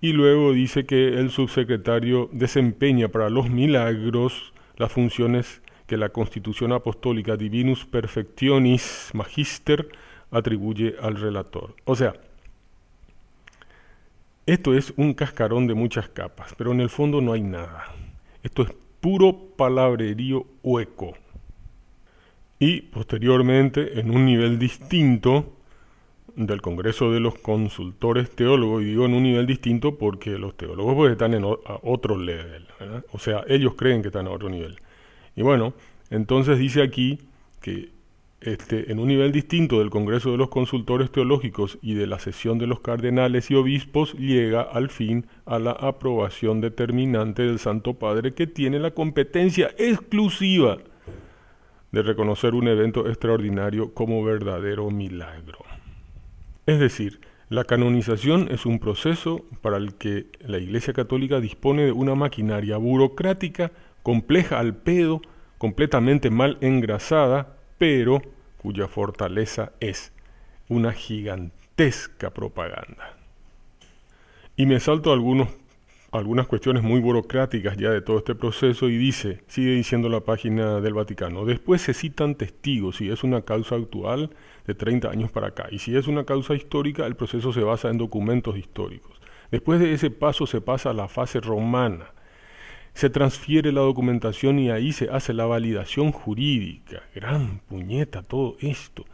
Y 0.00 0.12
luego 0.12 0.52
dice 0.52 0.86
que 0.86 1.18
el 1.18 1.30
subsecretario 1.30 2.28
desempeña 2.32 3.08
para 3.08 3.30
los 3.30 3.50
milagros 3.50 4.52
las 4.76 4.92
funciones 4.92 5.62
que 5.86 5.96
la 5.96 6.10
Constitución 6.10 6.72
Apostólica 6.72 7.36
Divinus 7.36 7.86
Perfectionis 7.86 9.10
Magister 9.14 9.88
atribuye 10.30 10.96
al 11.00 11.16
relator. 11.16 11.74
O 11.84 11.94
sea, 11.94 12.14
esto 14.44 14.74
es 14.74 14.92
un 14.96 15.14
cascarón 15.14 15.66
de 15.66 15.74
muchas 15.74 16.08
capas, 16.08 16.54
pero 16.56 16.72
en 16.72 16.80
el 16.80 16.90
fondo 16.90 17.20
no 17.20 17.32
hay 17.32 17.42
nada. 17.42 17.86
Esto 18.42 18.62
es 18.62 18.72
puro 19.00 19.54
palabrerío 19.56 20.46
hueco 20.62 21.14
y 22.58 22.82
posteriormente 22.82 24.00
en 24.00 24.10
un 24.10 24.24
nivel 24.24 24.58
distinto 24.58 25.52
del 26.34 26.60
Congreso 26.60 27.10
de 27.10 27.20
los 27.20 27.36
Consultores 27.38 28.30
Teólogos, 28.30 28.82
y 28.82 28.86
digo 28.86 29.06
en 29.06 29.14
un 29.14 29.22
nivel 29.22 29.46
distinto 29.46 29.96
porque 29.96 30.38
los 30.38 30.56
teólogos 30.56 30.94
pues, 30.94 31.12
están 31.12 31.34
en 31.34 31.44
a 31.44 31.78
otro 31.82 32.18
level, 32.18 32.66
o 33.12 33.18
sea, 33.18 33.44
ellos 33.48 33.74
creen 33.74 34.02
que 34.02 34.08
están 34.08 34.26
a 34.26 34.30
otro 34.30 34.48
nivel. 34.50 34.76
Y 35.34 35.42
bueno, 35.42 35.74
entonces 36.10 36.58
dice 36.58 36.82
aquí 36.82 37.18
que 37.60 37.90
este, 38.40 38.92
en 38.92 38.98
un 38.98 39.08
nivel 39.08 39.32
distinto 39.32 39.78
del 39.78 39.90
Congreso 39.90 40.30
de 40.30 40.36
los 40.36 40.50
Consultores 40.50 41.10
Teológicos 41.10 41.78
y 41.80 41.94
de 41.94 42.06
la 42.06 42.18
sesión 42.18 42.58
de 42.58 42.66
los 42.66 42.80
cardenales 42.80 43.50
y 43.50 43.54
obispos, 43.54 44.12
llega 44.14 44.60
al 44.60 44.90
fin 44.90 45.26
a 45.46 45.58
la 45.58 45.72
aprobación 45.72 46.60
determinante 46.60 47.42
del 47.42 47.58
Santo 47.58 47.94
Padre 47.94 48.34
que 48.34 48.46
tiene 48.46 48.78
la 48.78 48.90
competencia 48.90 49.70
exclusiva 49.78 50.78
de 51.96 52.02
reconocer 52.02 52.54
un 52.54 52.68
evento 52.68 53.08
extraordinario 53.08 53.94
como 53.94 54.22
verdadero 54.22 54.90
milagro. 54.90 55.60
Es 56.66 56.78
decir, 56.78 57.22
la 57.48 57.64
canonización 57.64 58.48
es 58.50 58.66
un 58.66 58.80
proceso 58.80 59.46
para 59.62 59.78
el 59.78 59.94
que 59.94 60.26
la 60.40 60.58
Iglesia 60.58 60.92
Católica 60.92 61.40
dispone 61.40 61.86
de 61.86 61.92
una 61.92 62.14
maquinaria 62.14 62.76
burocrática 62.76 63.72
compleja 64.02 64.58
al 64.58 64.76
pedo, 64.76 65.22
completamente 65.56 66.28
mal 66.28 66.58
engrasada, 66.60 67.56
pero 67.78 68.20
cuya 68.58 68.88
fortaleza 68.88 69.72
es 69.80 70.12
una 70.68 70.92
gigantesca 70.92 72.28
propaganda. 72.28 73.16
Y 74.54 74.66
me 74.66 74.80
salto 74.80 75.14
algunos 75.14 75.48
algunas 76.12 76.46
cuestiones 76.46 76.82
muy 76.82 77.00
burocráticas 77.00 77.76
ya 77.76 77.90
de 77.90 78.00
todo 78.00 78.18
este 78.18 78.34
proceso 78.34 78.88
y 78.88 78.96
dice, 78.96 79.42
sigue 79.46 79.72
diciendo 79.72 80.08
la 80.08 80.20
página 80.20 80.80
del 80.80 80.94
Vaticano, 80.94 81.44
después 81.44 81.82
se 81.82 81.94
citan 81.94 82.34
testigos 82.34 82.96
si 82.96 83.10
es 83.10 83.24
una 83.24 83.42
causa 83.42 83.74
actual 83.74 84.30
de 84.66 84.74
30 84.74 85.10
años 85.10 85.30
para 85.30 85.48
acá 85.48 85.68
y 85.70 85.78
si 85.78 85.96
es 85.96 86.06
una 86.06 86.24
causa 86.24 86.54
histórica 86.54 87.06
el 87.06 87.16
proceso 87.16 87.52
se 87.52 87.60
basa 87.60 87.90
en 87.90 87.98
documentos 87.98 88.56
históricos. 88.56 89.20
Después 89.50 89.80
de 89.80 89.92
ese 89.92 90.10
paso 90.10 90.46
se 90.46 90.60
pasa 90.60 90.90
a 90.90 90.94
la 90.94 91.08
fase 91.08 91.40
romana, 91.40 92.12
se 92.94 93.10
transfiere 93.10 93.72
la 93.72 93.82
documentación 93.82 94.58
y 94.58 94.70
ahí 94.70 94.92
se 94.92 95.10
hace 95.10 95.34
la 95.34 95.44
validación 95.44 96.12
jurídica. 96.12 97.02
Gran 97.14 97.60
puñeta 97.68 98.22
todo 98.22 98.56
esto. 98.60 99.04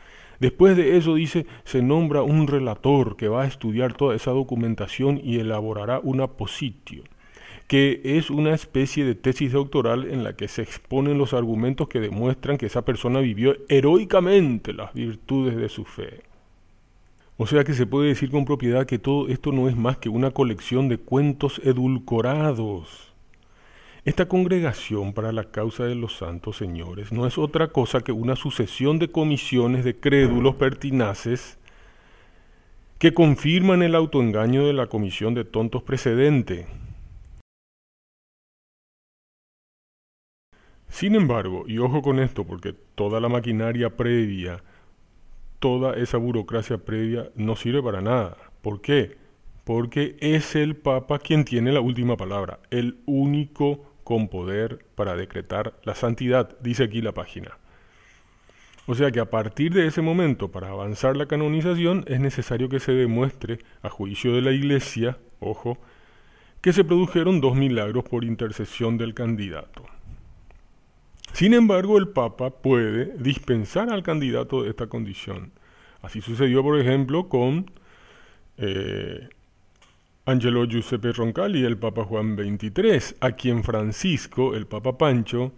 Después 0.42 0.76
de 0.76 0.96
eso 0.96 1.14
dice, 1.14 1.46
se 1.62 1.82
nombra 1.82 2.24
un 2.24 2.48
relator 2.48 3.14
que 3.16 3.28
va 3.28 3.42
a 3.44 3.46
estudiar 3.46 3.94
toda 3.94 4.16
esa 4.16 4.32
documentación 4.32 5.20
y 5.22 5.38
elaborará 5.38 6.00
una 6.02 6.26
positio, 6.26 7.04
que 7.68 8.00
es 8.02 8.28
una 8.28 8.52
especie 8.52 9.04
de 9.04 9.14
tesis 9.14 9.52
doctoral 9.52 10.10
en 10.10 10.24
la 10.24 10.34
que 10.34 10.48
se 10.48 10.62
exponen 10.62 11.16
los 11.16 11.32
argumentos 11.32 11.86
que 11.86 12.00
demuestran 12.00 12.58
que 12.58 12.66
esa 12.66 12.84
persona 12.84 13.20
vivió 13.20 13.54
heroicamente 13.68 14.72
las 14.72 14.92
virtudes 14.94 15.54
de 15.54 15.68
su 15.68 15.84
fe. 15.84 16.22
O 17.36 17.46
sea 17.46 17.62
que 17.62 17.72
se 17.72 17.86
puede 17.86 18.08
decir 18.08 18.32
con 18.32 18.44
propiedad 18.44 18.84
que 18.84 18.98
todo 18.98 19.28
esto 19.28 19.52
no 19.52 19.68
es 19.68 19.76
más 19.76 19.98
que 19.98 20.08
una 20.08 20.32
colección 20.32 20.88
de 20.88 20.98
cuentos 20.98 21.60
edulcorados 21.62 23.11
esta 24.04 24.26
congregación 24.26 25.12
para 25.12 25.30
la 25.30 25.44
causa 25.44 25.84
de 25.84 25.94
los 25.94 26.16
santos 26.16 26.56
señores 26.56 27.12
no 27.12 27.24
es 27.26 27.38
otra 27.38 27.68
cosa 27.68 28.00
que 28.00 28.10
una 28.10 28.34
sucesión 28.34 28.98
de 28.98 29.08
comisiones 29.08 29.84
de 29.84 29.94
crédulos 29.94 30.56
pertinaces 30.56 31.58
que 32.98 33.14
confirman 33.14 33.82
el 33.82 33.94
autoengaño 33.94 34.66
de 34.66 34.72
la 34.72 34.86
comisión 34.86 35.34
de 35.34 35.44
tontos 35.44 35.82
precedente. 35.82 36.66
Sin 40.88 41.14
embargo, 41.14 41.64
y 41.66 41.78
ojo 41.78 42.02
con 42.02 42.20
esto, 42.20 42.44
porque 42.44 42.74
toda 42.94 43.18
la 43.18 43.28
maquinaria 43.28 43.96
previa, 43.96 44.62
toda 45.58 45.96
esa 45.96 46.16
burocracia 46.18 46.78
previa 46.78 47.30
no 47.34 47.56
sirve 47.56 47.82
para 47.82 48.00
nada. 48.00 48.36
¿Por 48.62 48.80
qué? 48.80 49.16
Porque 49.64 50.16
es 50.20 50.54
el 50.54 50.76
Papa 50.76 51.18
quien 51.18 51.44
tiene 51.44 51.72
la 51.72 51.80
última 51.80 52.16
palabra, 52.16 52.60
el 52.70 52.98
único 53.06 53.91
con 54.04 54.28
poder 54.28 54.84
para 54.94 55.16
decretar 55.16 55.74
la 55.84 55.94
santidad, 55.94 56.56
dice 56.60 56.84
aquí 56.84 57.00
la 57.00 57.12
página. 57.12 57.58
O 58.86 58.94
sea 58.94 59.12
que 59.12 59.20
a 59.20 59.30
partir 59.30 59.72
de 59.72 59.86
ese 59.86 60.02
momento, 60.02 60.50
para 60.50 60.68
avanzar 60.68 61.16
la 61.16 61.26
canonización, 61.26 62.04
es 62.08 62.20
necesario 62.20 62.68
que 62.68 62.80
se 62.80 62.92
demuestre, 62.92 63.60
a 63.82 63.88
juicio 63.88 64.34
de 64.34 64.42
la 64.42 64.50
Iglesia, 64.50 65.18
ojo, 65.38 65.78
que 66.60 66.72
se 66.72 66.84
produjeron 66.84 67.40
dos 67.40 67.56
milagros 67.56 68.04
por 68.04 68.24
intercesión 68.24 68.98
del 68.98 69.14
candidato. 69.14 69.84
Sin 71.32 71.54
embargo, 71.54 71.96
el 71.96 72.08
Papa 72.08 72.50
puede 72.50 73.16
dispensar 73.18 73.90
al 73.90 74.02
candidato 74.02 74.62
de 74.62 74.70
esta 74.70 74.88
condición. 74.88 75.52
Así 76.02 76.20
sucedió, 76.20 76.62
por 76.62 76.78
ejemplo, 76.78 77.28
con 77.28 77.70
eh, 78.58 79.28
Angelo 80.24 80.64
Giuseppe 80.66 81.12
Roncalli, 81.12 81.64
el 81.64 81.76
Papa 81.76 82.04
Juan 82.04 82.36
XXIII, 82.36 83.16
a 83.20 83.32
quien 83.32 83.64
Francisco, 83.64 84.54
el 84.54 84.66
Papa 84.66 84.96
Pancho, 84.96 85.52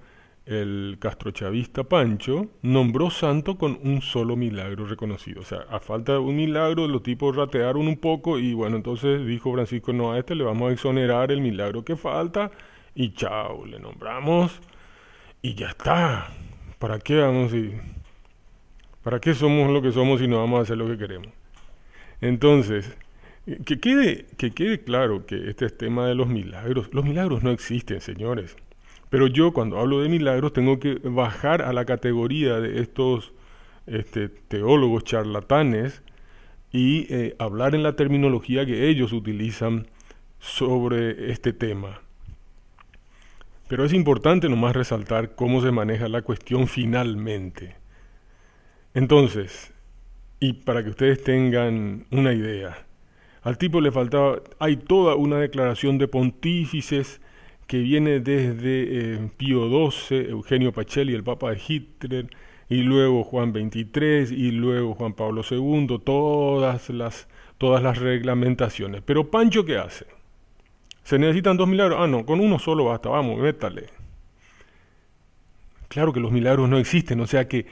el 0.47 0.97
castrochavista 0.99 1.85
Pancho, 1.85 2.49
nombró 2.63 3.11
santo 3.11 3.59
con 3.59 3.79
un 3.83 4.01
solo 4.01 4.37
milagro 4.37 4.87
reconocido. 4.87 5.43
O 5.43 5.45
sea, 5.45 5.67
a 5.71 5.81
falta 5.81 6.13
de 6.13 6.19
un 6.19 6.37
milagro, 6.37 6.89
los 6.89 7.03
tipos 7.03 7.37
ratearon 7.37 7.87
un 7.87 7.99
poco 7.99 8.39
y 8.39 8.55
bueno, 8.55 8.77
entonces 8.77 9.27
dijo 9.27 9.53
Francisco, 9.53 9.93
no, 9.93 10.13
a 10.13 10.19
este 10.19 10.35
le 10.35 10.45
vamos 10.45 10.71
a 10.71 10.73
exonerar 10.73 11.31
el 11.31 11.43
milagro 11.43 11.85
que 11.85 11.97
falta 11.97 12.51
y 12.95 13.13
chao, 13.13 13.67
le 13.67 13.79
nombramos 13.79 14.61
y 15.43 15.55
ya 15.55 15.69
está. 15.69 16.29
¿Para 16.79 16.99
qué 16.99 17.17
vamos 17.17 17.53
y 17.53 17.73
para 19.03 19.21
qué 19.21 19.35
somos 19.35 19.71
lo 19.71 19.83
que 19.83 19.93
somos 19.93 20.23
y 20.23 20.29
no 20.29 20.39
vamos 20.39 20.61
a 20.61 20.63
hacer 20.63 20.79
lo 20.79 20.87
que 20.87 20.97
queremos? 20.97 21.29
Entonces, 22.23 22.97
que 23.65 23.79
quede, 23.79 24.27
que 24.37 24.53
quede 24.53 24.83
claro 24.83 25.27
que 25.27 25.51
este 25.51 25.67
es 25.67 25.77
tema 25.77 26.07
de 26.07 26.15
los 26.15 26.29
milagros. 26.29 26.89
Los 26.93 27.05
milagros 27.05 27.43
no 27.43 27.51
existen, 27.51 28.01
señores. 28.01 28.57
Pero 29.11 29.27
yo 29.27 29.53
cuando 29.53 29.79
hablo 29.79 30.01
de 30.01 30.09
milagros 30.09 30.53
tengo 30.53 30.81
que 30.81 30.95
bajar 31.05 31.63
a 31.63 31.73
la 31.73 31.85
categoría 31.85 32.59
de 32.61 32.81
estos 32.81 33.33
este, 33.87 34.29
teólogos 34.29 35.05
charlatanes 35.05 36.03
y 36.73 37.07
eh, 37.11 37.37
hablar 37.39 37.75
en 37.75 37.83
la 37.83 37.97
terminología 37.97 38.67
que 38.67 38.89
ellos 38.89 39.13
utilizan 39.13 39.87
sobre 40.41 41.31
este 41.31 41.53
tema. 41.53 42.01
Pero 43.69 43.85
es 43.85 43.93
importante 43.93 44.49
nomás 44.49 44.75
resaltar 44.75 45.35
cómo 45.35 45.63
se 45.63 45.71
maneja 45.71 46.09
la 46.09 46.23
cuestión 46.23 46.67
finalmente. 46.67 47.77
Entonces, 48.95 49.73
y 50.41 50.55
para 50.55 50.83
que 50.83 50.91
ustedes 50.91 51.23
tengan 51.23 52.07
una 52.11 52.33
idea, 52.33 52.87
al 53.45 53.59
tipo 53.59 53.81
le 53.83 53.93
faltaba, 53.93 54.41
hay 54.59 54.77
toda 54.79 55.17
una 55.17 55.39
declaración 55.39 55.99
de 55.99 56.09
pontífices 56.09 57.21
que 57.67 57.79
viene 57.79 58.21
desde 58.21 59.15
eh, 59.15 59.31
Pío 59.37 59.69
XII, 59.69 60.31
Eugenio 60.31 60.73
Pacelli, 60.73 61.15
el 61.15 61.23
Papa 61.23 61.51
de 61.51 61.61
Hitler, 61.67 62.27
y 62.71 62.77
luego 62.77 63.23
Juan 63.23 63.53
XXIII, 63.53 64.35
y 64.35 64.51
luego 64.51 64.95
Juan 64.95 65.13
Pablo 65.13 65.43
II, 65.49 66.01
todas 66.03 66.89
las, 66.89 67.29
todas 67.59 67.83
las 67.83 67.99
reglamentaciones. 67.99 69.03
Pero 69.03 69.31
Pancho, 69.31 69.67
¿qué 69.67 69.77
hace? 69.77 70.07
¿Se 71.03 71.19
necesitan 71.19 71.59
dos 71.59 71.69
milagros? 71.69 71.99
Ah, 72.01 72.07
no, 72.07 72.25
con 72.25 72.41
uno 72.41 72.59
solo 72.59 72.87
basta, 72.87 73.11
vamos, 73.11 73.39
métale. 73.39 73.89
Claro 75.89 76.15
que 76.15 76.21
los 76.21 76.33
milagros 76.33 76.67
no 76.71 76.79
existen, 76.79 77.21
o 77.21 77.27
sea 77.27 77.47
que 77.47 77.67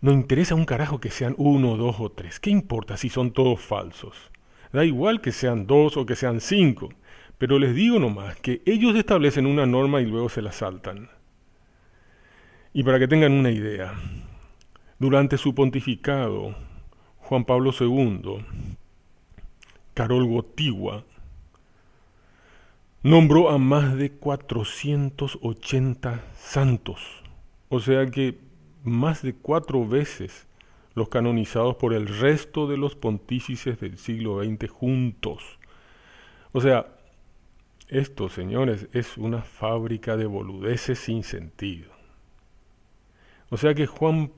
no 0.00 0.12
interesa 0.12 0.54
un 0.54 0.64
carajo 0.64 0.98
que 0.98 1.10
sean 1.10 1.34
uno, 1.36 1.76
dos 1.76 1.96
o 2.00 2.10
tres. 2.10 2.40
¿Qué 2.40 2.48
importa 2.48 2.96
si 2.96 3.10
son 3.10 3.32
todos 3.32 3.60
falsos? 3.60 4.30
Da 4.74 4.84
igual 4.84 5.20
que 5.20 5.30
sean 5.30 5.68
dos 5.68 5.96
o 5.96 6.04
que 6.04 6.16
sean 6.16 6.40
cinco, 6.40 6.88
pero 7.38 7.60
les 7.60 7.76
digo 7.76 8.00
nomás 8.00 8.34
que 8.40 8.60
ellos 8.66 8.96
establecen 8.96 9.46
una 9.46 9.66
norma 9.66 10.00
y 10.00 10.04
luego 10.04 10.28
se 10.28 10.42
la 10.42 10.50
saltan. 10.50 11.10
Y 12.72 12.82
para 12.82 12.98
que 12.98 13.06
tengan 13.06 13.30
una 13.30 13.52
idea, 13.52 13.94
durante 14.98 15.38
su 15.38 15.54
pontificado, 15.54 16.56
Juan 17.18 17.44
Pablo 17.44 17.70
II, 17.78 18.44
Carol 19.94 20.26
Gotigua, 20.26 21.04
nombró 23.04 23.50
a 23.50 23.58
más 23.58 23.96
de 23.96 24.10
480 24.10 26.20
santos, 26.36 27.22
o 27.68 27.78
sea 27.78 28.10
que 28.10 28.40
más 28.82 29.22
de 29.22 29.34
cuatro 29.34 29.86
veces 29.86 30.48
los 30.94 31.08
canonizados 31.08 31.76
por 31.76 31.92
el 31.92 32.06
resto 32.06 32.66
de 32.68 32.76
los 32.76 32.94
pontífices 32.94 33.80
del 33.80 33.98
siglo 33.98 34.42
XX 34.42 34.70
juntos. 34.70 35.58
O 36.52 36.60
sea, 36.60 36.86
esto, 37.88 38.28
señores, 38.28 38.88
es 38.92 39.18
una 39.18 39.42
fábrica 39.42 40.16
de 40.16 40.26
boludeces 40.26 40.98
sin 40.98 41.24
sentido. 41.24 41.90
O 43.50 43.56
sea 43.56 43.74
que 43.74 43.86
Juan 43.86 44.32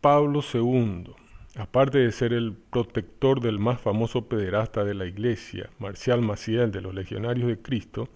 Pablo 0.00 0.40
II, 0.52 1.12
aparte 1.56 1.98
de 1.98 2.12
ser 2.12 2.32
el 2.32 2.54
protector 2.54 3.40
del 3.40 3.58
más 3.58 3.80
famoso 3.80 4.26
pederasta 4.26 4.84
de 4.84 4.94
la 4.94 5.06
iglesia, 5.06 5.68
Marcial 5.78 6.22
Maciel 6.22 6.72
de 6.72 6.80
los 6.80 6.94
Legionarios 6.94 7.48
de 7.48 7.60
Cristo, 7.60 8.08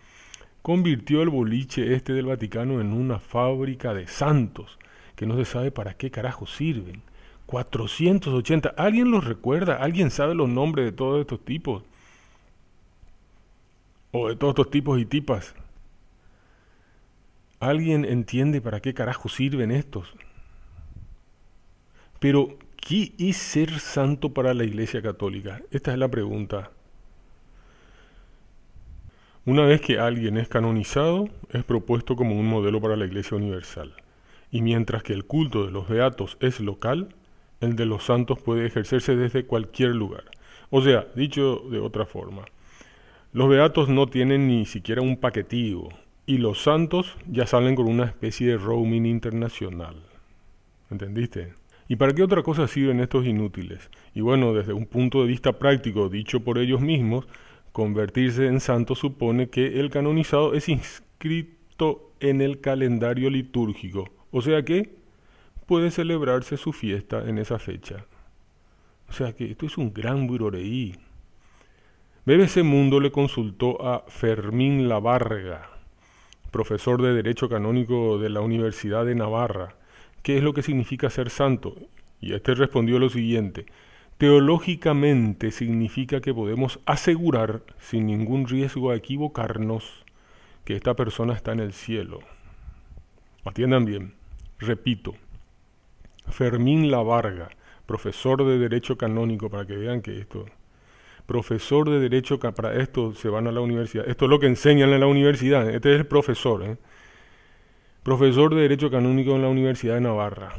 convirtió 0.63 1.21
el 1.23 1.29
boliche 1.29 1.95
este 1.95 2.15
del 2.15 2.27
Vaticano 2.27 2.81
en 2.81 2.95
una 2.95 3.19
fábrica 3.19 3.93
de 3.93 4.07
santos, 4.07 4.79
que 5.15 5.27
no 5.27 5.37
se 5.37 5.45
sabe 5.45 5.71
para 5.71 5.95
qué 5.95 6.11
carajo 6.11 6.47
sirven 6.47 7.03
480. 7.47 8.75
¿Alguien 8.77 9.11
los 9.11 9.25
recuerda? 9.25 9.77
¿Alguien 9.77 10.11
sabe 10.11 10.35
los 10.35 10.49
nombres 10.49 10.87
de 10.87 10.93
todos 10.93 11.21
estos 11.21 11.45
tipos? 11.45 11.83
O 14.13 14.29
de 14.29 14.37
todos 14.37 14.53
estos 14.53 14.71
tipos 14.71 15.01
y 15.01 15.05
tipas. 15.05 15.55
¿Alguien 17.61 18.05
entiende 18.05 18.61
para 18.61 18.81
qué 18.81 18.95
carajo 18.95 19.29
sirven 19.29 19.71
estos? 19.71 20.15
Pero, 22.21 22.59
¿qué 22.77 23.13
es 23.19 23.37
ser 23.37 23.81
santo 23.81 24.33
para 24.33 24.55
la 24.55 24.65
Iglesia 24.65 25.03
Católica? 25.03 25.61
Esta 25.71 25.93
es 25.93 25.99
la 25.99 26.09
pregunta. 26.09 26.71
Una 29.47 29.65
vez 29.65 29.83
que 29.83 29.99
alguien 29.99 30.39
es 30.39 30.49
canonizado, 30.49 31.29
es 31.51 31.65
propuesto 31.65 32.17
como 32.17 32.39
un 32.39 32.47
modelo 32.47 32.81
para 32.81 32.97
la 32.97 33.05
Iglesia 33.05 33.37
Universal. 33.37 33.95
Y 34.51 34.63
mientras 34.63 35.03
que 35.03 35.13
el 35.13 35.27
culto 35.27 35.67
de 35.67 35.71
los 35.71 35.89
beatos 35.89 36.39
es 36.41 36.61
local, 36.61 37.15
el 37.61 37.77
de 37.77 37.87
los 37.87 38.05
santos 38.05 38.41
puede 38.41 38.67
ejercerse 38.67 39.17
desde 39.17 39.45
cualquier 39.45 39.95
lugar. 39.95 40.25
O 40.71 40.83
sea, 40.83 41.07
dicho 41.15 41.63
de 41.71 41.79
otra 41.79 42.07
forma, 42.07 42.45
los 43.33 43.49
beatos 43.49 43.89
no 43.89 44.07
tienen 44.07 44.49
ni 44.49 44.67
siquiera 44.67 45.03
un 45.03 45.17
paquetivo 45.17 45.89
y 46.27 46.39
los 46.39 46.63
santos 46.63 47.17
ya 47.27 47.47
salen 47.47 47.75
con 47.75 47.89
una 47.89 48.05
especie 48.05 48.49
de 48.49 48.57
roaming 48.57 49.07
internacional. 49.07 49.97
¿Entendiste? 50.91 51.55
¿Y 51.89 51.97
para 51.97 52.13
qué 52.13 52.23
otra 52.23 52.43
cosa 52.43 52.67
sirven 52.67 53.01
estos 53.01 53.27
inútiles? 53.27 53.91
Y 54.15 54.21
bueno, 54.21 54.55
desde 54.55 54.73
un 54.73 54.87
punto 54.87 55.21
de 55.21 55.29
vista 55.29 55.59
práctico, 55.59 56.09
dicho 56.09 56.41
por 56.41 56.59
ellos 56.59 56.81
mismos, 56.81 57.27
convertirse 57.73 58.47
en 58.47 58.61
santo 58.61 58.95
supone 58.95 59.49
que 59.49 59.81
el 59.81 59.91
canonizado 59.91 60.55
es 60.55 60.69
inscrito 60.69 62.13
en 62.21 62.41
el 62.41 62.61
calendario 62.61 63.29
litúrgico, 63.31 64.09
o 64.31 64.41
sea 64.41 64.65
que 64.65 64.95
puede 65.67 65.91
celebrarse 65.91 66.57
su 66.57 66.73
fiesta 66.73 67.29
en 67.29 67.39
esa 67.39 67.59
fecha. 67.59 68.07
O 69.09 69.13
sea 69.13 69.33
que 69.33 69.51
esto 69.51 69.67
es 69.67 69.79
un 69.79 69.93
gran 69.93 70.27
buroreí. 70.27 70.97
BBC 72.27 72.63
Mundo 72.63 73.01
le 73.01 73.13
consultó 73.13 73.87
a 73.87 74.05
Fermín 74.09 74.89
Lavarga, 74.89 75.69
profesor 76.51 77.03
de 77.03 77.13
Derecho 77.13 77.49
Canónico 77.49 78.19
de 78.19 78.31
la 78.31 78.41
Universidad 78.41 79.05
de 79.05 79.15
Navarra, 79.15 79.77
qué 80.23 80.39
es 80.39 80.43
lo 80.43 80.55
que 80.55 80.63
significa 80.63 81.11
ser 81.11 81.29
santo. 81.29 81.77
Y 82.21 82.33
este 82.33 82.55
respondió 82.55 82.99
lo 82.99 83.11
siguiente, 83.11 83.67
teológicamente 84.17 85.51
significa 85.51 86.21
que 86.21 86.33
podemos 86.33 86.81
asegurar, 86.87 87.63
sin 87.79 88.07
ningún 88.07 88.47
riesgo 88.49 88.91
a 88.91 88.97
equivocarnos, 88.97 90.05
que 90.65 90.77
esta 90.77 90.95
persona 90.95 91.35
está 91.35 91.53
en 91.53 91.61
el 91.61 91.75
cielo. 91.75 92.21
Atiendan 93.45 93.85
bien, 93.85 94.15
repito, 94.59 95.15
Fermín 96.29 96.91
Lavarga, 96.91 97.51
profesor 97.87 98.45
de 98.45 98.59
Derecho 98.59 98.97
Canónico, 98.97 99.51
para 99.51 99.67
que 99.67 99.77
vean 99.77 100.03
que 100.03 100.19
esto, 100.19 100.47
profesor 101.27 101.89
de 101.91 102.01
Derecho, 102.01 102.39
para 102.39 102.75
esto 102.81 103.15
se 103.15 103.29
van 103.29 103.47
a 103.47 103.53
la 103.53 103.61
universidad, 103.61 104.09
esto 104.09 104.25
es 104.27 104.31
lo 104.31 104.41
que 104.41 104.47
enseñan 104.47 104.91
en 104.91 105.01
la 105.01 105.07
universidad, 105.07 105.69
este 105.69 105.95
es 105.95 106.01
el 106.01 106.07
profesor, 106.07 106.63
¿eh? 106.65 106.77
profesor 108.03 108.55
de 108.55 108.63
Derecho 108.63 108.91
Canónico 108.91 109.35
en 109.35 109.43
la 109.43 109.49
Universidad 109.49 109.95
de 109.95 110.03
Navarra. 110.03 110.53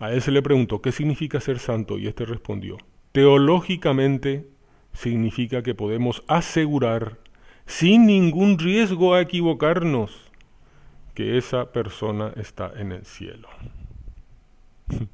A 0.00 0.12
él 0.12 0.20
se 0.20 0.32
le 0.32 0.42
preguntó, 0.42 0.82
¿qué 0.82 0.90
significa 0.90 1.40
ser 1.40 1.60
santo? 1.60 1.98
Y 1.98 2.08
este 2.08 2.24
respondió, 2.24 2.78
teológicamente 3.12 4.48
significa 4.92 5.62
que 5.62 5.74
podemos 5.74 6.24
asegurar, 6.26 7.18
sin 7.66 8.06
ningún 8.06 8.58
riesgo 8.58 9.14
a 9.14 9.20
equivocarnos, 9.20 10.30
que 11.14 11.38
esa 11.38 11.72
persona 11.72 12.32
está 12.36 12.72
en 12.76 12.92
el 12.92 13.04
cielo. 13.04 13.48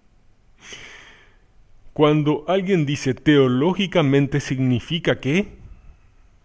Cuando 1.93 2.45
alguien 2.47 2.87
dice 2.87 3.15
teológicamente 3.15 4.41
significa 4.41 5.19
que 5.21 5.59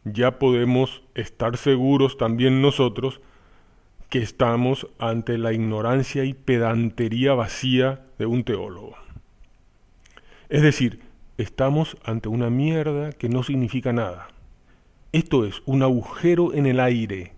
ya 0.04 0.40
podemos 0.40 1.04
estar 1.16 1.58
seguros 1.58 2.18
también 2.18 2.62
nosotros 2.62 3.22
que 4.10 4.20
estamos 4.20 4.88
ante 5.00 5.38
la 5.38 5.54
ignorancia 5.54 6.24
y 6.24 6.34
pedantería 6.34 7.34
vacía 7.34 8.06
de 8.20 8.26
un 8.26 8.44
teólogo. 8.44 8.96
Es 10.50 10.62
decir, 10.62 11.00
estamos 11.38 11.98
ante 12.04 12.30
una 12.30 12.50
mierda 12.50 13.12
que 13.12 13.30
no 13.30 13.44
significa 13.44 13.94
nada. 13.94 14.28
Esto 15.14 15.46
es 15.46 15.62
un 15.66 15.84
agujero 15.84 16.54
en 16.54 16.66
el 16.66 16.80
aire 16.80 17.34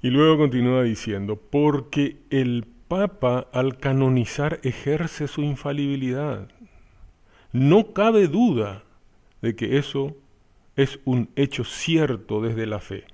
Y 0.00 0.10
luego 0.10 0.38
continúa 0.38 0.82
diciendo, 0.82 1.36
porque 1.36 2.18
el 2.30 2.66
Papa 2.88 3.48
al 3.52 3.76
canonizar 3.76 4.60
ejerce 4.62 5.28
su 5.28 5.42
infalibilidad. 5.42 6.48
No 7.52 7.92
cabe 7.92 8.28
duda 8.28 8.84
de 9.42 9.54
que 9.54 9.76
eso 9.76 10.16
es 10.74 10.98
un 11.04 11.28
hecho 11.36 11.64
cierto 11.64 12.40
desde 12.40 12.66
la 12.66 12.80
fe. 12.80 13.04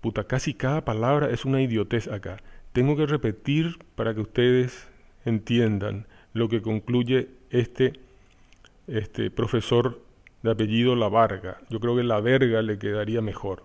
Puta, 0.00 0.24
casi 0.24 0.54
cada 0.54 0.84
palabra 0.84 1.30
es 1.30 1.44
una 1.44 1.60
idiotez 1.60 2.08
acá. 2.08 2.38
Tengo 2.72 2.96
que 2.96 3.06
repetir 3.06 3.78
para 3.94 4.14
que 4.14 4.20
ustedes 4.20 4.88
entiendan 5.24 6.06
lo 6.32 6.48
que 6.48 6.62
concluye 6.62 7.28
este, 7.50 7.92
este 8.86 9.30
profesor 9.30 10.00
de 10.42 10.50
apellido 10.50 10.96
La 10.96 11.08
Varga. 11.08 11.60
Yo 11.68 11.78
creo 11.78 11.94
que 11.94 12.02
La 12.02 12.20
Verga 12.20 12.62
le 12.62 12.78
quedaría 12.78 13.20
mejor. 13.20 13.64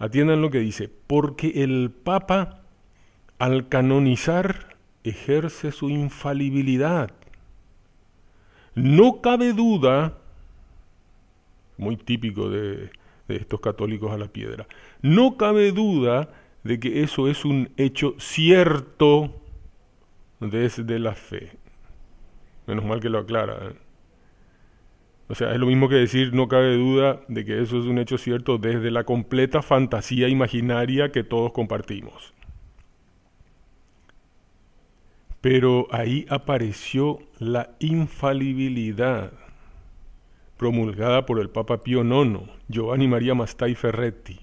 Atiendan 0.00 0.40
lo 0.40 0.50
que 0.50 0.60
dice, 0.60 0.88
porque 0.88 1.62
el 1.62 1.90
Papa 1.90 2.62
al 3.38 3.68
canonizar 3.68 4.76
ejerce 5.04 5.72
su 5.72 5.90
infalibilidad. 5.90 7.10
No 8.74 9.20
cabe 9.20 9.52
duda, 9.52 10.18
muy 11.76 11.98
típico 11.98 12.48
de, 12.48 12.90
estos 13.28 13.60
católicos 13.60 14.10
a 14.10 14.16
la 14.16 14.28
piedra, 14.28 14.66
no 15.02 15.36
cabe 15.36 15.70
duda 15.70 16.30
de 16.64 16.80
que 16.80 17.02
eso 17.02 17.28
es 17.28 17.44
un 17.44 17.70
hecho 17.76 18.14
cierto 18.18 19.38
desde 20.40 20.98
la 20.98 21.14
fe. 21.14 21.58
Menos 22.66 22.86
mal 22.86 23.00
que 23.00 23.10
lo 23.10 23.18
aclara. 23.18 23.68
¿eh? 23.68 23.89
O 25.30 25.36
sea, 25.36 25.52
es 25.52 25.60
lo 25.60 25.66
mismo 25.66 25.88
que 25.88 25.94
decir, 25.94 26.34
no 26.34 26.48
cabe 26.48 26.74
duda 26.74 27.20
de 27.28 27.44
que 27.44 27.62
eso 27.62 27.78
es 27.78 27.84
un 27.84 27.98
hecho 27.98 28.18
cierto 28.18 28.58
desde 28.58 28.90
la 28.90 29.04
completa 29.04 29.62
fantasía 29.62 30.26
imaginaria 30.26 31.12
que 31.12 31.22
todos 31.22 31.52
compartimos. 31.52 32.34
Pero 35.40 35.86
ahí 35.92 36.26
apareció 36.28 37.20
la 37.38 37.70
infalibilidad 37.78 39.32
promulgada 40.56 41.26
por 41.26 41.38
el 41.38 41.48
Papa 41.48 41.84
Pío 41.84 42.02
IX, 42.02 42.50
Giovanni 42.66 43.06
María 43.06 43.36
Mastai 43.36 43.76
Ferretti, 43.76 44.40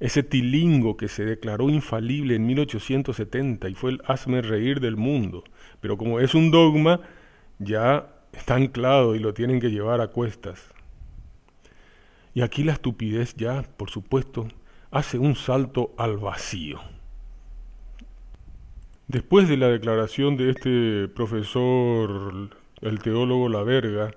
ese 0.00 0.22
tilingo 0.22 0.96
que 0.96 1.08
se 1.08 1.26
declaró 1.26 1.68
infalible 1.68 2.36
en 2.36 2.46
1870 2.46 3.68
y 3.68 3.74
fue 3.74 3.90
el 3.90 4.02
hazme 4.06 4.40
reír 4.40 4.80
del 4.80 4.96
mundo. 4.96 5.44
Pero 5.82 5.98
como 5.98 6.20
es 6.20 6.34
un 6.34 6.50
dogma, 6.50 7.02
ya 7.58 8.16
está 8.32 8.54
anclado 8.54 9.14
y 9.14 9.18
lo 9.18 9.34
tienen 9.34 9.60
que 9.60 9.70
llevar 9.70 10.00
a 10.00 10.08
cuestas. 10.08 10.72
Y 12.34 12.42
aquí 12.42 12.62
la 12.62 12.72
estupidez 12.72 13.34
ya, 13.34 13.62
por 13.76 13.90
supuesto, 13.90 14.48
hace 14.90 15.18
un 15.18 15.34
salto 15.34 15.92
al 15.96 16.16
vacío. 16.16 16.80
Después 19.08 19.48
de 19.48 19.56
la 19.56 19.68
declaración 19.68 20.36
de 20.36 20.50
este 20.50 21.08
profesor, 21.08 22.50
el 22.80 22.98
teólogo 23.00 23.48
La 23.48 23.64
Verga, 23.64 24.12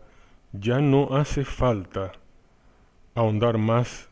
ya 0.52 0.80
no 0.80 1.16
hace 1.16 1.46
falta 1.46 2.12
ahondar 3.16 3.58
más 3.58 4.10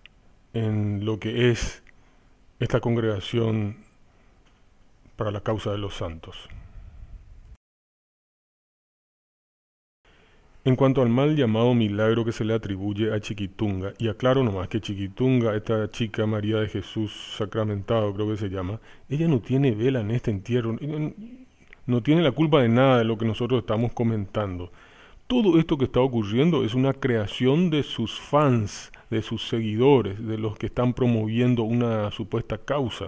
en 0.53 1.05
lo 1.05 1.19
que 1.19 1.51
es 1.51 1.83
esta 2.59 2.79
congregación 2.79 3.77
para 5.15 5.31
la 5.31 5.41
causa 5.41 5.71
de 5.71 5.77
los 5.77 5.95
santos. 5.95 6.49
En 10.63 10.75
cuanto 10.75 11.01
al 11.01 11.09
mal 11.09 11.35
llamado 11.35 11.73
milagro 11.73 12.23
que 12.23 12.31
se 12.31 12.45
le 12.45 12.53
atribuye 12.53 13.11
a 13.11 13.19
Chiquitunga, 13.19 13.93
y 13.97 14.09
aclaro 14.09 14.43
nomás 14.43 14.67
que 14.67 14.79
Chiquitunga, 14.79 15.55
esta 15.55 15.89
chica 15.89 16.27
María 16.27 16.57
de 16.57 16.67
Jesús 16.67 17.11
sacramentado 17.35 18.13
creo 18.13 18.29
que 18.29 18.37
se 18.37 18.49
llama, 18.49 18.79
ella 19.09 19.27
no 19.27 19.39
tiene 19.39 19.71
vela 19.71 20.01
en 20.01 20.11
este 20.11 20.29
entierro, 20.29 20.77
no 21.87 22.03
tiene 22.03 22.21
la 22.21 22.31
culpa 22.31 22.61
de 22.61 22.69
nada 22.69 22.99
de 22.99 23.05
lo 23.05 23.17
que 23.17 23.25
nosotros 23.25 23.61
estamos 23.61 23.91
comentando. 23.93 24.71
Todo 25.25 25.57
esto 25.57 25.79
que 25.79 25.85
está 25.85 25.99
ocurriendo 25.99 26.63
es 26.63 26.75
una 26.75 26.93
creación 26.93 27.71
de 27.71 27.81
sus 27.81 28.19
fans, 28.19 28.91
de 29.09 29.23
sus 29.23 29.47
seguidores, 29.47 30.23
de 30.27 30.37
los 30.37 30.59
que 30.59 30.67
están 30.67 30.93
promoviendo 30.93 31.63
una 31.63 32.11
supuesta 32.11 32.59
causa. 32.59 33.07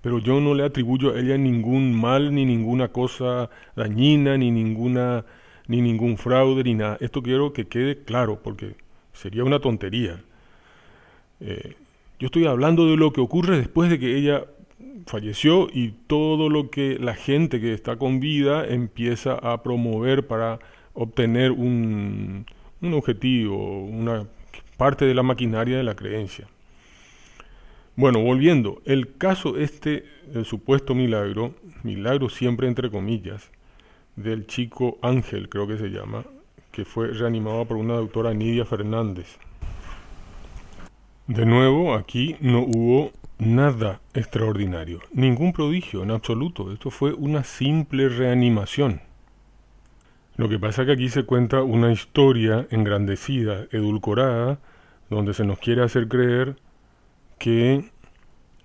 Pero 0.00 0.18
yo 0.18 0.40
no 0.40 0.52
le 0.52 0.64
atribuyo 0.64 1.14
a 1.14 1.20
ella 1.20 1.38
ningún 1.38 1.94
mal, 1.94 2.34
ni 2.34 2.44
ninguna 2.44 2.88
cosa 2.88 3.50
dañina, 3.76 4.36
ni 4.36 4.50
ninguna 4.50 5.24
ni 5.68 5.80
ningún 5.80 6.18
fraude, 6.18 6.62
ni 6.64 6.74
nada. 6.74 6.96
Esto 7.00 7.22
quiero 7.22 7.52
que 7.52 7.66
quede 7.66 8.02
claro, 8.02 8.40
porque 8.42 8.74
sería 9.12 9.44
una 9.44 9.60
tontería. 9.60 10.22
Eh, 11.40 11.74
yo 12.18 12.26
estoy 12.26 12.46
hablando 12.46 12.86
de 12.86 12.96
lo 12.96 13.12
que 13.12 13.20
ocurre 13.20 13.58
después 13.58 13.90
de 13.90 13.98
que 13.98 14.16
ella 14.16 14.44
falleció 15.06 15.68
y 15.72 15.92
todo 16.06 16.48
lo 16.48 16.70
que 16.70 16.98
la 16.98 17.14
gente 17.14 17.60
que 17.60 17.72
está 17.72 17.96
con 17.96 18.20
vida 18.20 18.66
empieza 18.66 19.34
a 19.34 19.62
promover 19.62 20.26
para 20.26 20.58
obtener 20.94 21.52
un, 21.52 22.46
un 22.80 22.94
objetivo, 22.94 23.84
una 23.84 24.26
parte 24.76 25.04
de 25.04 25.14
la 25.14 25.22
maquinaria 25.22 25.76
de 25.76 25.84
la 25.84 25.94
creencia. 25.94 26.48
Bueno, 27.94 28.20
volviendo, 28.20 28.82
el 28.84 29.16
caso 29.16 29.56
este, 29.56 30.04
el 30.34 30.44
supuesto 30.44 30.94
milagro, 30.94 31.54
milagro 31.82 32.28
siempre 32.28 32.68
entre 32.68 32.90
comillas, 32.90 33.50
del 34.16 34.46
chico 34.46 34.98
Ángel, 35.02 35.48
creo 35.48 35.66
que 35.66 35.78
se 35.78 35.88
llama, 35.88 36.24
que 36.72 36.84
fue 36.84 37.08
reanimado 37.08 37.64
por 37.66 37.76
una 37.76 37.94
doctora 37.94 38.34
Nidia 38.34 38.64
Fernández. 38.64 39.38
De 41.26 41.44
nuevo, 41.46 41.94
aquí 41.94 42.36
no 42.40 42.60
hubo 42.60 43.12
nada 43.38 44.00
extraordinario, 44.14 45.00
ningún 45.12 45.52
prodigio 45.52 46.02
en 46.02 46.10
absoluto. 46.10 46.72
Esto 46.72 46.90
fue 46.90 47.12
una 47.12 47.44
simple 47.44 48.08
reanimación. 48.08 49.02
Lo 50.36 50.48
que 50.48 50.58
pasa 50.58 50.82
es 50.82 50.86
que 50.86 50.92
aquí 50.92 51.08
se 51.08 51.24
cuenta 51.24 51.62
una 51.62 51.92
historia 51.92 52.66
engrandecida, 52.70 53.66
edulcorada, 53.70 54.58
donde 55.08 55.34
se 55.34 55.44
nos 55.44 55.58
quiere 55.58 55.82
hacer 55.82 56.08
creer 56.08 56.56
que 57.38 57.90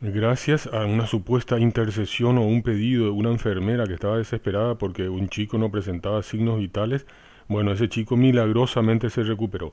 Gracias 0.03 0.65
a 0.65 0.85
una 0.87 1.05
supuesta 1.05 1.59
intercesión 1.59 2.39
o 2.39 2.41
un 2.41 2.63
pedido 2.63 3.05
de 3.05 3.11
una 3.11 3.29
enfermera 3.29 3.85
que 3.85 3.93
estaba 3.93 4.17
desesperada 4.17 4.73
porque 4.73 5.09
un 5.09 5.29
chico 5.29 5.59
no 5.59 5.69
presentaba 5.69 6.23
signos 6.23 6.57
vitales, 6.57 7.05
Bueno, 7.47 7.71
ese 7.71 7.87
chico 7.87 8.17
milagrosamente 8.17 9.11
se 9.11 9.21
recuperó. 9.21 9.69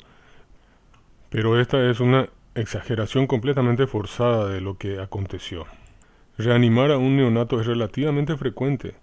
Pero 1.31 1.59
esta 1.59 1.89
es 1.89 2.01
una 2.01 2.29
exageración 2.55 3.27
completamente 3.27 3.87
forzada 3.87 4.49
de 4.49 4.61
lo 4.61 4.77
que 4.77 5.01
aconteció. 5.01 5.65
Reanimar 6.37 6.91
a 6.91 6.99
un 6.99 7.17
neonato 7.17 7.59
es 7.61 7.67
relativamente 7.67 8.37
frecuente. 8.37 8.97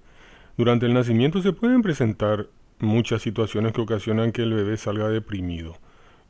Durante 0.57 0.85
el 0.85 0.93
nacimiento 0.93 1.41
se 1.41 1.53
pueden 1.53 1.81
presentar 1.81 2.47
muchas 2.79 3.23
situaciones 3.23 3.71
que 3.71 3.81
ocasionan 3.81 4.31
que 4.31 4.43
el 4.43 4.53
bebé 4.53 4.77
salga 4.77 5.09
deprimido. 5.09 5.77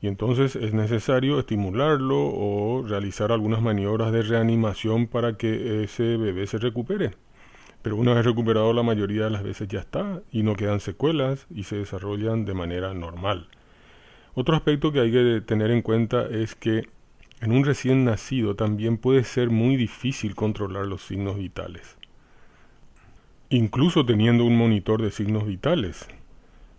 Y 0.06 0.08
entonces 0.08 0.56
es 0.56 0.72
necesario 0.72 1.40
estimularlo 1.40 2.16
o 2.16 2.84
realizar 2.88 3.32
algunas 3.32 3.60
maniobras 3.64 4.12
de 4.12 4.22
reanimación 4.22 5.08
para 5.08 5.36
que 5.36 5.84
ese 5.84 6.16
bebé 6.18 6.46
se 6.46 6.60
recupere. 6.60 7.14
Pero 7.82 7.96
una 7.96 8.14
vez 8.14 8.24
recuperado 8.24 8.72
la 8.72 8.84
mayoría 8.84 9.24
de 9.24 9.32
las 9.32 9.42
veces 9.42 9.68
ya 9.68 9.80
está 9.80 10.22
y 10.32 10.44
no 10.44 10.56
quedan 10.56 10.80
secuelas 10.80 11.48
y 11.50 11.64
se 11.64 11.78
desarrollan 11.78 12.46
de 12.46 12.54
manera 12.54 12.94
normal. 12.94 13.48
Otro 14.36 14.56
aspecto 14.56 14.92
que 14.92 15.00
hay 15.00 15.12
que 15.12 15.42
tener 15.42 15.72
en 15.72 15.82
cuenta 15.82 16.28
es 16.28 16.54
que 16.54 16.88
en 17.42 17.52
un 17.52 17.66
recién 17.66 18.06
nacido 18.06 18.56
también 18.56 19.00
puede 19.00 19.24
ser 19.24 19.50
muy 19.50 19.76
difícil 19.76 20.36
controlar 20.36 20.86
los 20.86 21.02
signos 21.02 21.36
vitales. 21.36 21.98
Incluso 23.50 24.06
teniendo 24.06 24.46
un 24.46 24.56
monitor 24.56 25.02
de 25.02 25.10
signos 25.10 25.48
vitales, 25.48 26.08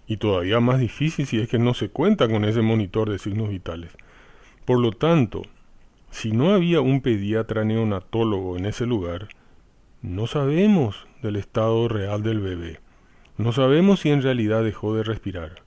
y 0.06 0.18
todavía 0.18 0.60
más 0.60 0.80
difícil 0.80 1.26
si 1.26 1.40
es 1.40 1.48
que 1.48 1.58
no 1.58 1.74
se 1.74 1.88
cuenta 1.88 2.28
con 2.28 2.44
ese 2.44 2.62
monitor 2.62 3.10
de 3.10 3.18
signos 3.18 3.48
vitales. 3.48 3.92
Por 4.64 4.80
lo 4.80 4.92
tanto, 4.92 5.42
si 6.10 6.32
no 6.32 6.50
había 6.50 6.80
un 6.80 7.00
pediatra 7.00 7.64
neonatólogo 7.64 8.56
en 8.56 8.66
ese 8.66 8.86
lugar, 8.86 9.28
no 10.02 10.26
sabemos 10.26 11.06
del 11.22 11.36
estado 11.36 11.88
real 11.88 12.22
del 12.22 12.40
bebé. 12.40 12.80
No 13.38 13.52
sabemos 13.52 14.00
si 14.00 14.10
en 14.10 14.22
realidad 14.22 14.64
dejó 14.64 14.94
de 14.94 15.02
respirar. 15.02 15.62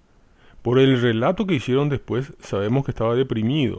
Por 0.62 0.80
el 0.80 1.02
relato 1.02 1.46
que 1.46 1.56
hicieron 1.56 1.90
después, 1.90 2.34
sabemos 2.40 2.84
que 2.84 2.92
estaba 2.92 3.16
deprimido, 3.16 3.78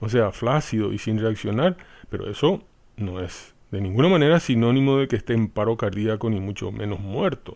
o 0.00 0.08
sea, 0.08 0.30
flácido 0.30 0.92
y 0.92 0.98
sin 0.98 1.18
reaccionar, 1.18 1.76
pero 2.08 2.30
eso 2.30 2.62
no 2.96 3.20
es 3.20 3.54
de 3.70 3.80
ninguna 3.80 4.08
manera 4.08 4.40
sinónimo 4.40 4.98
de 4.98 5.08
que 5.08 5.16
esté 5.16 5.32
en 5.32 5.48
paro 5.48 5.76
cardíaco 5.76 6.28
ni 6.28 6.40
mucho 6.40 6.72
menos 6.72 7.00
muerto. 7.00 7.54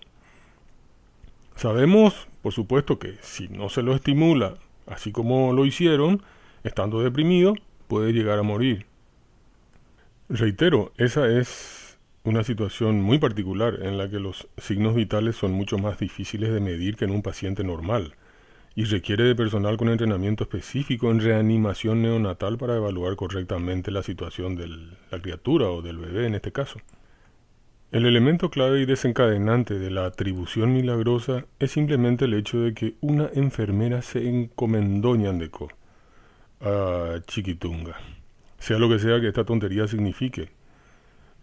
Sabemos, 1.56 2.28
por 2.42 2.52
supuesto, 2.52 2.98
que 2.98 3.14
si 3.20 3.48
no 3.48 3.68
se 3.68 3.82
lo 3.82 3.94
estimula, 3.94 4.54
así 4.86 5.12
como 5.12 5.52
lo 5.52 5.64
hicieron, 5.64 6.22
estando 6.64 7.00
deprimido, 7.00 7.54
puede 7.88 8.12
llegar 8.12 8.38
a 8.38 8.42
morir. 8.42 8.86
Reitero, 10.28 10.92
esa 10.96 11.28
es 11.28 11.98
una 12.24 12.42
situación 12.42 13.02
muy 13.02 13.18
particular 13.18 13.80
en 13.82 13.98
la 13.98 14.08
que 14.08 14.18
los 14.18 14.48
signos 14.56 14.94
vitales 14.94 15.36
son 15.36 15.52
mucho 15.52 15.78
más 15.78 15.98
difíciles 15.98 16.52
de 16.52 16.60
medir 16.60 16.96
que 16.96 17.04
en 17.04 17.10
un 17.10 17.22
paciente 17.22 17.62
normal 17.62 18.14
y 18.74 18.84
requiere 18.84 19.24
de 19.24 19.36
personal 19.36 19.76
con 19.76 19.88
entrenamiento 19.88 20.44
específico 20.44 21.10
en 21.10 21.20
reanimación 21.20 22.02
neonatal 22.02 22.58
para 22.58 22.76
evaluar 22.76 23.14
correctamente 23.14 23.90
la 23.90 24.02
situación 24.02 24.56
de 24.56 24.68
la 24.68 25.20
criatura 25.20 25.68
o 25.68 25.82
del 25.82 25.98
bebé 25.98 26.26
en 26.26 26.34
este 26.34 26.50
caso. 26.50 26.80
El 27.94 28.06
elemento 28.06 28.50
clave 28.50 28.80
y 28.80 28.86
desencadenante 28.86 29.78
de 29.78 29.88
la 29.88 30.06
atribución 30.06 30.72
milagrosa 30.72 31.44
es 31.60 31.70
simplemente 31.70 32.24
el 32.24 32.34
hecho 32.34 32.58
de 32.58 32.74
que 32.74 32.96
una 33.00 33.30
enfermera 33.34 34.02
se 34.02 34.28
encomendó 34.28 35.14
ñandeco 35.14 35.68
a 36.60 37.20
Chiquitunga, 37.24 37.94
sea 38.58 38.80
lo 38.80 38.88
que 38.88 38.98
sea 38.98 39.20
que 39.20 39.28
esta 39.28 39.44
tontería 39.44 39.86
signifique. 39.86 40.50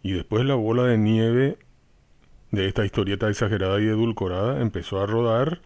Y 0.04 0.12
después 0.12 0.44
la 0.44 0.56
bola 0.56 0.84
de 0.84 0.98
nieve 0.98 1.58
de 2.52 2.68
esta 2.68 2.84
historieta 2.84 3.30
exagerada 3.30 3.80
y 3.80 3.86
edulcorada 3.86 4.62
empezó 4.62 5.02
a 5.02 5.06
rodar 5.06 5.62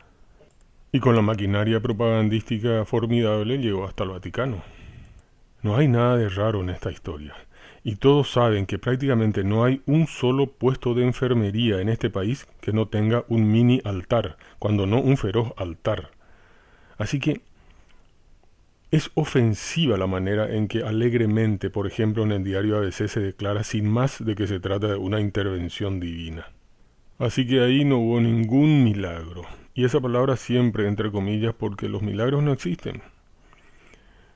y 0.92 1.00
con 1.00 1.16
la 1.16 1.24
maquinaria 1.24 1.80
propagandística 1.80 2.86
formidable 2.86 3.58
llegó 3.58 3.88
hasta 3.88 4.04
el 4.04 4.12
Vaticano. 4.12 4.62
No 5.64 5.78
hay 5.78 5.88
nada 5.88 6.16
de 6.16 6.30
raro 6.30 6.62
en 6.62 6.70
esta 6.70 6.92
historia 6.92 7.34
y 7.88 7.98
todos 7.98 8.32
saben 8.32 8.66
que 8.66 8.80
prácticamente 8.80 9.44
no 9.44 9.64
hay 9.64 9.84
un 9.86 10.08
solo 10.08 10.48
puesto 10.48 10.96
de 10.96 11.04
enfermería 11.04 11.80
en 11.82 11.90
este 11.90 12.10
país 12.10 12.48
que 12.60 12.74
no 12.74 12.88
tenga 12.88 13.26
un 13.28 13.52
mini 13.52 13.80
altar, 13.86 14.38
cuando 14.58 14.88
no 14.88 15.00
un 15.00 15.18
feroz 15.18 15.54
altar. 15.56 16.10
Así 16.98 17.20
que 17.20 17.42
es 18.90 19.12
ofensiva 19.14 19.98
la 19.98 20.08
manera 20.08 20.52
en 20.52 20.68
que 20.68 20.82
alegremente, 20.82 21.70
por 21.70 21.86
ejemplo, 21.86 22.24
en 22.24 22.32
el 22.32 22.44
diario 22.44 22.78
ABC 22.78 23.08
se 23.08 23.20
declara 23.20 23.64
sin 23.64 23.88
más 23.88 24.26
de 24.26 24.34
que 24.34 24.48
se 24.48 24.60
trata 24.60 24.88
de 24.88 24.96
una 24.96 25.20
intervención 25.20 26.00
divina. 26.00 26.48
Así 27.20 27.46
que 27.46 27.62
ahí 27.62 27.86
no 27.86 28.00
hubo 28.00 28.20
ningún 28.20 28.84
milagro. 28.84 29.44
Y 29.76 29.86
esa 29.86 30.02
palabra 30.02 30.38
siempre 30.38 30.88
entre 30.88 31.12
comillas 31.12 31.54
porque 31.54 31.88
los 31.88 32.02
milagros 32.02 32.42
no 32.42 32.52
existen. 32.52 33.04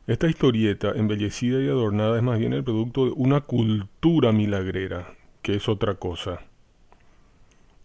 Esta 0.09 0.25
historieta, 0.25 0.93
embellecida 0.95 1.61
y 1.61 1.67
adornada, 1.67 2.17
es 2.17 2.23
más 2.23 2.39
bien 2.39 2.53
el 2.53 2.63
producto 2.63 3.05
de 3.05 3.11
una 3.15 3.41
cultura 3.41 4.31
milagrera, 4.31 5.13
que 5.43 5.53
es 5.53 5.69
otra 5.69 5.93
cosa. 5.99 6.39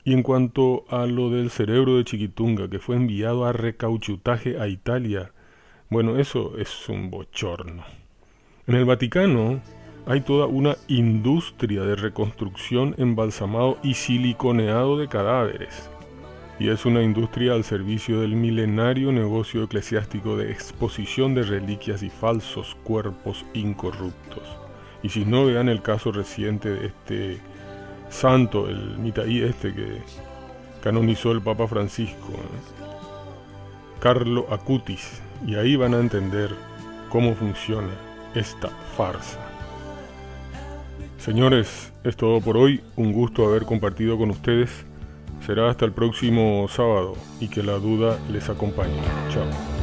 Y 0.05 0.15
en 0.15 0.23
cuanto 0.23 0.87
a 0.89 1.05
lo 1.05 1.29
del 1.29 1.51
cerebro 1.51 1.99
de 1.99 2.05
Chiquitunga, 2.05 2.71
que 2.71 2.79
fue 2.79 2.97
enviado 2.97 3.45
a 3.45 3.53
recauchutaje 3.53 4.59
a 4.59 4.69
Italia, 4.69 5.33
bueno, 5.91 6.17
eso 6.19 6.57
es 6.57 6.89
un 6.89 7.11
bochorno. 7.11 7.85
En 8.67 8.77
el 8.77 8.87
Vaticano 8.87 9.61
hay 10.07 10.23
toda 10.23 10.47
una 10.47 10.77
industria 10.89 11.83
de 11.83 11.95
reconstrucción 11.95 12.95
embalsamado 12.97 13.77
y 13.83 13.93
siliconeado 13.93 14.97
de 14.97 15.09
cadáveres 15.09 15.91
y 16.59 16.69
es 16.69 16.85
una 16.85 17.03
industria 17.03 17.55
al 17.55 17.65
servicio 17.65 18.21
del 18.21 18.37
milenario 18.37 19.11
negocio 19.11 19.65
eclesiástico 19.65 20.37
de 20.37 20.53
exposición 20.53 21.35
de 21.35 21.43
reliquias 21.43 22.03
y 22.03 22.11
falsos 22.11 22.77
cuerpos 22.85 23.45
incorruptos. 23.55 24.45
Y 25.03 25.09
si 25.09 25.25
no 25.25 25.47
vean 25.47 25.69
el 25.69 25.83
caso 25.83 26.13
reciente 26.13 26.71
de 26.71 26.87
este 26.87 27.39
santo, 28.09 28.69
el 28.69 28.99
mitaí 28.99 29.43
este 29.43 29.75
que 29.75 29.99
canonizó 30.83 31.33
el 31.33 31.43
Papa 31.43 31.67
Francisco, 31.67 32.33
¿eh? 32.33 32.85
Carlo 34.01 34.47
Acutis, 34.51 35.21
y 35.47 35.57
ahí 35.57 35.77
van 35.77 35.95
a 35.95 36.01
entender 36.01 36.51
cómo 37.09 37.35
funciona 37.35 37.91
esta 38.35 38.69
farsa. 38.97 39.41
Señores, 41.17 41.93
es 42.05 42.17
todo 42.17 42.41
por 42.41 42.57
hoy, 42.57 42.83
un 42.97 43.13
gusto 43.13 43.47
haber 43.47 43.65
compartido 43.65 44.19
con 44.19 44.31
ustedes 44.31 44.85
Será 45.47 45.69
hasta 45.69 45.85
el 45.85 45.93
próximo 45.93 46.67
sábado 46.69 47.15
y 47.39 47.49
que 47.49 47.63
la 47.63 47.75
duda 47.75 48.19
les 48.31 48.49
acompañe. 48.49 49.01
Chao. 49.31 49.74